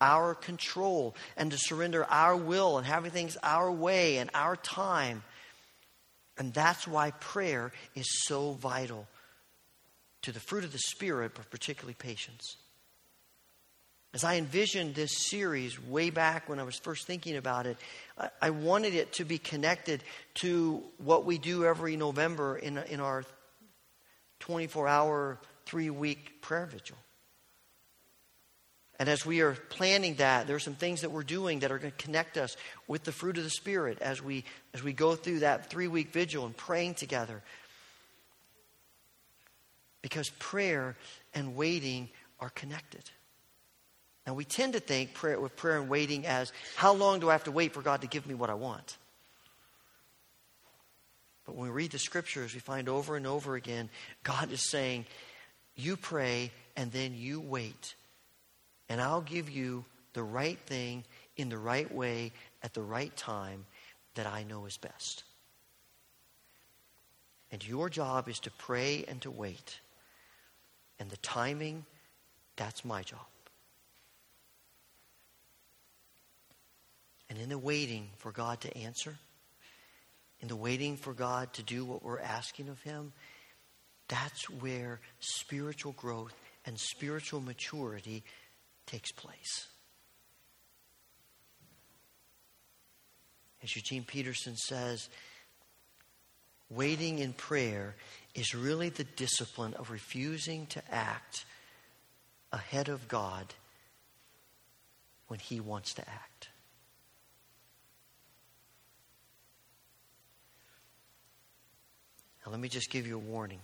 our 0.01 0.35
control 0.35 1.15
and 1.37 1.51
to 1.51 1.59
surrender 1.59 2.05
our 2.05 2.37
will 2.37 2.79
and 2.79 2.87
having 2.87 3.11
things 3.11 3.37
our 3.43 3.71
way 3.71 4.19
and 4.19 4.31
our 4.35 4.57
time. 4.57 5.23
And 6.37 6.53
that's 6.53 6.87
why 6.89 7.13
prayer 7.13 7.73
is 7.95 8.07
so 8.25 8.53
vital 8.53 9.07
to 10.23 10.33
the 10.33 10.41
fruit 10.41 10.65
of 10.65 10.73
the 10.73 10.79
Spirit, 10.79 11.33
but 11.35 11.51
particularly 11.51 11.95
patience. 11.95 12.57
As 14.17 14.25
I 14.25 14.37
envisioned 14.37 14.95
this 14.95 15.27
series 15.29 15.79
way 15.83 16.09
back 16.09 16.49
when 16.49 16.59
I 16.59 16.63
was 16.63 16.79
first 16.79 17.07
thinking 17.07 17.37
about 17.37 17.67
it, 17.67 17.77
I, 18.41 18.49
wanted 18.49 18.95
it 18.95 19.13
to 19.15 19.27
be 19.27 19.37
connected 19.37 20.03
to 20.37 20.83
what 20.97 21.27
we 21.27 21.37
do 21.37 21.67
every 21.67 21.97
November 21.99 22.57
in, 22.57 22.79
in 22.79 23.01
our 23.01 23.25
24 24.41 24.89
hour, 24.89 25.39
three 25.67 25.91
week 25.91 26.41
prayer 26.41 26.65
vigil. 26.65 26.97
And 28.99 29.09
as 29.09 29.27
we 29.27 29.43
are 29.43 29.53
planning 29.53 30.15
that, 30.15 30.47
there 30.47 30.57
are 30.57 30.61
some 30.61 30.77
things 30.77 31.03
that 31.03 31.11
we're 31.11 31.23
doing 31.23 31.59
that 31.59 31.71
are 31.71 31.79
going 31.79 31.93
to 31.93 32.03
connect 32.03 32.39
us 32.39 32.57
with 32.89 33.05
the 33.05 33.13
fruit 33.13 33.37
of 33.37 33.45
the 33.45 33.51
Spirit 33.51 33.99
as 34.01 34.23
we, 34.23 34.45
as 34.73 34.83
we 34.83 34.95
go 34.95 35.15
through 35.15 35.41
that 35.41 35.69
three 35.69 35.89
week 35.89 36.13
vigil 36.13 36.47
and 36.47 36.57
praying 36.57 36.95
together. 36.95 37.43
Because 40.07 40.31
prayer 40.39 40.95
and 41.35 41.57
waiting 41.57 42.09
are 42.39 42.51
connected. 42.51 43.03
Now, 44.25 44.35
we 44.35 44.45
tend 44.45 44.75
to 44.75 44.79
think 44.79 45.15
prayer, 45.15 45.41
with 45.41 45.57
prayer 45.57 45.81
and 45.81 45.89
waiting 45.89 46.25
as 46.27 46.53
how 46.77 46.93
long 46.95 47.19
do 47.19 47.29
I 47.29 47.33
have 47.33 47.43
to 47.43 47.51
wait 47.51 47.73
for 47.73 47.83
God 47.83 48.03
to 48.03 48.07
give 48.07 48.25
me 48.25 48.33
what 48.33 48.49
I 48.49 48.55
want? 48.55 48.99
But 51.45 51.57
when 51.57 51.65
we 51.65 51.75
read 51.75 51.91
the 51.91 51.99
scriptures, 51.99 52.55
we 52.55 52.61
find 52.61 52.89
over 52.89 53.17
and 53.17 53.27
over 53.27 53.57
again 53.57 53.91
God 54.23 54.53
is 54.53 54.71
saying, 54.71 55.07
You 55.75 55.97
pray 55.97 56.53
and 56.77 56.93
then 56.93 57.13
you 57.17 57.41
wait, 57.41 57.97
and 58.89 59.01
I'll 59.01 59.23
give 59.23 59.51
you 59.51 59.85
the 60.13 60.23
right 60.23 60.59
thing 60.67 61.03
in 61.37 61.49
the 61.49 61.59
right 61.59 61.93
way 61.93 62.31
at 62.63 62.75
the 62.75 62.83
right 62.83 63.15
time 63.17 63.67
that 64.15 64.29
I 64.29 64.45
know 64.45 64.67
is 64.67 64.77
best. 64.77 65.25
And 67.51 67.67
your 67.67 67.91
job 67.91 68.29
is 68.29 68.39
to 68.41 68.53
pray 68.53 69.05
and 69.09 69.21
to 69.23 69.33
wait. 69.33 69.81
And 70.99 71.11
the 71.11 71.17
timing, 71.19 71.85
that's 72.57 72.85
my 72.85 73.03
job. 73.03 73.21
And 77.29 77.39
in 77.39 77.49
the 77.49 77.59
waiting 77.59 78.09
for 78.19 78.33
God 78.33 78.61
to 78.63 78.77
answer, 78.77 79.17
in 80.41 80.49
the 80.49 80.57
waiting 80.57 80.97
for 80.97 81.13
God 81.13 81.53
to 81.55 81.63
do 81.63 81.85
what 81.85 82.03
we're 82.03 82.21
asking 82.21 82.69
of 82.69 82.81
Him, 82.83 83.13
that's 84.09 84.49
where 84.49 85.01
spiritual 85.19 85.93
growth 85.93 86.35
and 86.65 86.79
spiritual 86.79 87.41
maturity 87.41 88.23
takes 88.87 89.11
place. 89.13 89.67
As 93.63 93.75
Eugene 93.75 94.05
Peterson 94.05 94.57
says, 94.57 95.09
waiting 96.71 97.19
in 97.19 97.33
prayer 97.33 97.97
is 98.37 98.55
really 98.55 98.91
the 98.91 99.05
discipline 99.05 99.75
of 99.75 99.91
refusing 99.91 100.67
to 100.67 100.83
act 100.93 101.47
ahead 102.53 102.89
of 102.89 103.09
God 103.09 103.55
when 105.29 105.41
He 105.41 105.59
wants 105.59 105.95
to 105.95 106.03
act. 106.09 106.49
Now, 112.45 112.53
let 112.53 112.61
me 112.61 112.69
just 112.69 112.91
give 112.91 113.07
you 113.07 113.17
a 113.17 113.19
warning. 113.19 113.61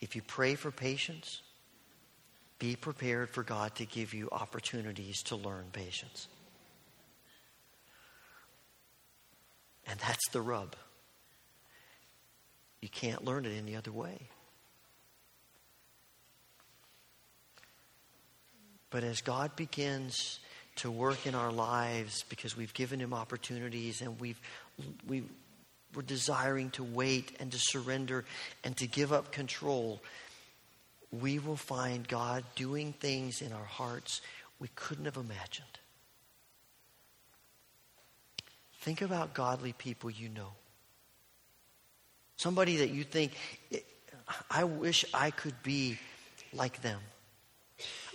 If 0.00 0.14
you 0.14 0.22
pray 0.22 0.54
for 0.54 0.70
patience, 0.70 1.42
be 2.58 2.76
prepared 2.76 3.30
for 3.30 3.42
God 3.42 3.74
to 3.76 3.86
give 3.86 4.12
you 4.12 4.28
opportunities 4.30 5.22
to 5.24 5.36
learn 5.36 5.64
patience. 5.72 6.28
And 9.86 9.98
that's 10.00 10.28
the 10.32 10.42
rub. 10.42 10.76
You 12.80 12.88
can't 12.88 13.24
learn 13.24 13.44
it 13.44 13.52
any 13.56 13.76
other 13.76 13.92
way. 13.92 14.18
But 18.90 19.04
as 19.04 19.20
God 19.20 19.54
begins 19.56 20.40
to 20.76 20.90
work 20.90 21.26
in 21.26 21.34
our 21.34 21.52
lives 21.52 22.24
because 22.28 22.56
we've 22.56 22.72
given 22.72 23.00
him 23.00 23.12
opportunities 23.12 24.00
and 24.00 24.18
we've, 24.20 24.40
we've 25.06 25.28
we're 25.94 26.02
desiring 26.02 26.70
to 26.70 26.84
wait 26.84 27.32
and 27.40 27.50
to 27.50 27.58
surrender 27.58 28.24
and 28.62 28.76
to 28.76 28.86
give 28.86 29.12
up 29.12 29.32
control, 29.32 30.00
we 31.10 31.38
will 31.38 31.56
find 31.56 32.06
God 32.06 32.44
doing 32.56 32.92
things 32.92 33.40
in 33.40 33.52
our 33.52 33.64
hearts 33.64 34.20
we 34.60 34.68
couldn't 34.74 35.06
have 35.06 35.16
imagined. 35.16 35.66
Think 38.80 39.02
about 39.02 39.34
godly 39.34 39.72
people 39.72 40.10
you 40.10 40.28
know. 40.28 40.52
Somebody 42.38 42.76
that 42.76 42.90
you 42.90 43.02
think, 43.02 43.32
I 44.48 44.62
wish 44.62 45.04
I 45.12 45.32
could 45.32 45.60
be 45.64 45.98
like 46.54 46.80
them. 46.82 47.00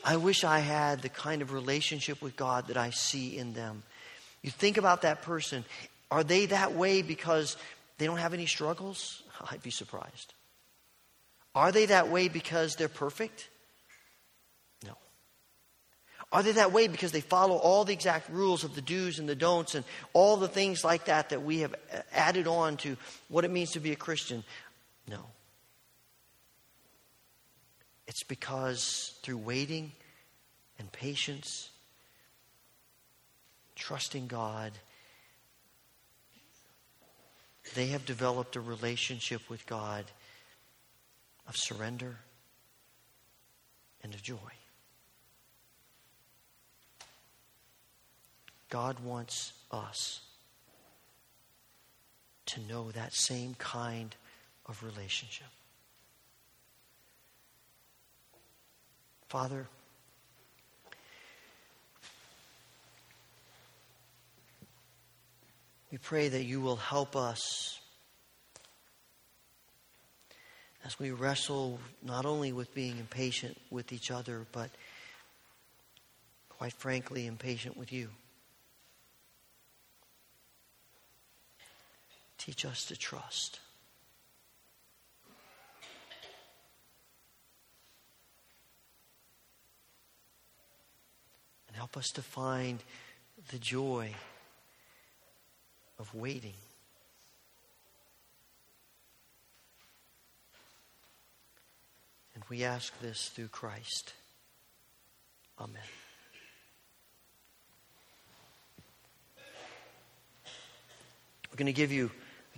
I 0.03 0.15
wish 0.15 0.45
I 0.45 0.59
had 0.59 1.01
the 1.01 1.09
kind 1.09 1.41
of 1.41 1.51
relationship 1.51 2.21
with 2.21 2.37
God 2.37 2.67
that 2.67 2.77
I 2.77 2.89
see 2.89 3.37
in 3.37 3.53
them. 3.53 3.83
You 4.41 4.49
think 4.49 4.77
about 4.77 5.01
that 5.01 5.21
person. 5.23 5.65
Are 6.09 6.23
they 6.23 6.45
that 6.47 6.73
way 6.73 7.01
because 7.01 7.57
they 7.97 8.05
don't 8.05 8.17
have 8.17 8.33
any 8.33 8.45
struggles? 8.45 9.23
I'd 9.51 9.61
be 9.61 9.71
surprised. 9.71 10.33
Are 11.53 11.73
they 11.73 11.85
that 11.87 12.07
way 12.09 12.29
because 12.29 12.75
they're 12.75 12.87
perfect? 12.87 13.49
Are 16.33 16.41
they 16.41 16.53
that 16.53 16.71
way 16.71 16.87
because 16.87 17.11
they 17.11 17.21
follow 17.21 17.57
all 17.57 17.85
the 17.85 17.93
exact 17.93 18.27
rules 18.27 18.63
of 18.63 18.73
the 18.73 18.81
do's 18.81 19.19
and 19.19 19.29
the 19.29 19.35
don'ts 19.35 19.75
and 19.75 19.85
all 20.13 20.35
the 20.35 20.47
things 20.47 20.83
like 20.83 21.05
that 21.05 21.29
that 21.29 21.43
we 21.43 21.59
have 21.59 21.75
added 22.11 22.47
on 22.47 22.75
to 22.77 22.97
what 23.29 23.45
it 23.45 23.51
means 23.51 23.71
to 23.73 23.79
be 23.79 23.91
a 23.91 23.95
Christian? 23.95 24.43
No. 25.07 25.19
It's 28.07 28.23
because 28.23 29.13
through 29.21 29.37
waiting 29.37 29.91
and 30.79 30.91
patience, 30.91 31.69
trusting 33.75 34.25
God, 34.25 34.71
they 37.75 37.87
have 37.87 38.07
developed 38.07 38.55
a 38.55 38.59
relationship 38.59 39.47
with 39.51 39.67
God 39.67 40.05
of 41.47 41.55
surrender 41.55 42.17
and 44.01 44.15
of 44.15 44.23
joy. 44.23 44.39
God 48.73 48.99
wants 49.01 49.53
us 49.69 50.21
to 52.47 52.59
know 52.61 52.89
that 52.89 53.13
same 53.13 53.53
kind 53.59 54.15
of 54.65 54.83
relationship. 54.83 55.45
Father, 59.29 59.67
we 65.91 65.99
pray 65.99 66.29
that 66.29 66.43
you 66.43 66.59
will 66.59 66.77
help 66.77 67.15
us 67.15 67.79
as 70.83 70.97
we 70.97 71.11
wrestle 71.11 71.79
not 72.01 72.25
only 72.25 72.51
with 72.51 72.73
being 72.73 72.97
impatient 72.97 73.55
with 73.69 73.93
each 73.93 74.09
other, 74.09 74.47
but 74.51 74.71
quite 76.49 76.73
frankly, 76.73 77.27
impatient 77.27 77.77
with 77.77 77.93
you. 77.93 78.09
Teach 82.45 82.65
us 82.65 82.83
to 82.87 82.97
trust. 82.97 83.61
And 91.69 91.77
help 91.77 91.95
us 91.95 92.11
to 92.11 92.21
find 92.21 92.83
the 93.49 93.57
joy 93.59 94.13
of 95.97 96.13
waiting. 96.13 96.55
And 102.35 102.43
we 102.49 102.65
ask 102.65 102.99
this 102.99 103.29
through 103.29 103.47
Christ. 103.47 104.11
Amen. 105.61 105.81
We're 111.49 111.57
going 111.57 111.67
to 111.67 111.71
give 111.71 111.93
you, 111.93 112.11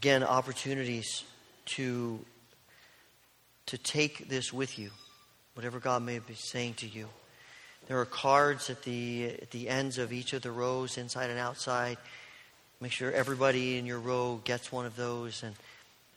again, 0.06 0.24
opportunities 0.24 1.24
to, 1.66 2.20
to 3.66 3.76
take 3.76 4.30
this 4.30 4.54
with 4.54 4.78
you, 4.78 4.92
whatever 5.56 5.80
God 5.80 6.04
may 6.04 6.20
be 6.20 6.36
saying 6.36 6.76
to 6.76 6.88
you. 6.88 7.08
There 7.88 8.00
are 8.00 8.06
cards 8.06 8.70
at 8.70 8.84
the, 8.84 9.26
at 9.42 9.50
the 9.50 9.68
ends 9.68 9.98
of 9.98 10.14
each 10.14 10.34
of 10.34 10.44
the 10.44 10.52
rows, 10.52 11.00
inside 11.00 11.32
and 11.32 11.40
outside. 11.40 11.98
Make 12.80 12.92
sure 12.92 13.12
everybody 13.12 13.80
in 13.80 13.88
your 13.88 13.98
row 13.98 14.40
gets 14.44 14.72
one 14.72 14.86
of 14.86 14.96
those. 14.96 15.42
And 15.42 15.56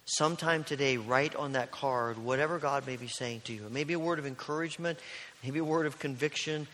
sometime 0.04 0.64
today, 0.64 0.98
write 0.98 1.34
on 1.34 1.52
that 1.52 1.70
card 1.70 2.18
whatever 2.18 2.58
God 2.58 2.86
may 2.86 2.96
be 2.96 3.08
saying 3.08 3.40
to 3.46 3.54
you. 3.54 3.64
It 3.64 3.72
may 3.72 3.84
be 3.84 3.94
a 3.94 3.98
word 3.98 4.18
of 4.18 4.26
encouragement, 4.26 4.98
maybe 5.42 5.60
a 5.60 5.64
word 5.64 5.86
of 5.86 5.98
conviction, 5.98 6.66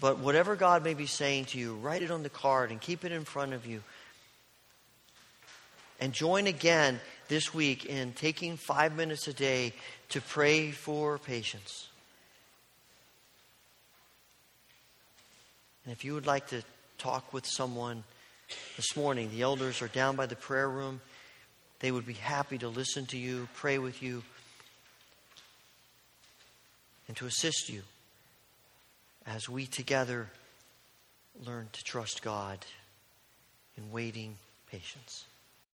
but 0.00 0.20
whatever 0.20 0.54
God 0.54 0.84
may 0.84 0.94
be 0.94 1.06
saying 1.06 1.46
to 1.46 1.58
you, 1.58 1.74
write 1.74 2.02
it 2.02 2.12
on 2.12 2.22
the 2.22 2.28
card 2.28 2.70
and 2.70 2.80
keep 2.80 3.04
it 3.04 3.10
in 3.10 3.24
front 3.24 3.54
of 3.54 3.66
you. 3.66 3.82
And 6.00 6.14
join 6.14 6.46
again 6.46 6.98
this 7.28 7.52
week 7.52 7.84
in 7.84 8.12
taking 8.14 8.56
five 8.56 8.96
minutes 8.96 9.28
a 9.28 9.34
day 9.34 9.74
to 10.08 10.20
pray 10.20 10.70
for 10.70 11.18
patience. 11.18 11.88
And 15.84 15.92
if 15.92 16.04
you 16.04 16.14
would 16.14 16.26
like 16.26 16.48
to 16.48 16.62
talk 16.98 17.32
with 17.32 17.46
someone 17.46 18.04
this 18.76 18.96
morning, 18.96 19.30
the 19.30 19.42
elders 19.42 19.82
are 19.82 19.88
down 19.88 20.16
by 20.16 20.26
the 20.26 20.36
prayer 20.36 20.68
room. 20.68 21.00
They 21.80 21.90
would 21.90 22.06
be 22.06 22.14
happy 22.14 22.58
to 22.58 22.68
listen 22.68 23.06
to 23.06 23.18
you, 23.18 23.48
pray 23.54 23.78
with 23.78 24.02
you, 24.02 24.22
and 27.08 27.16
to 27.18 27.26
assist 27.26 27.68
you 27.68 27.82
as 29.26 29.48
we 29.48 29.66
together 29.66 30.28
learn 31.44 31.68
to 31.72 31.84
trust 31.84 32.22
God 32.22 32.58
in 33.76 33.90
waiting 33.90 34.36
patience. 34.70 35.24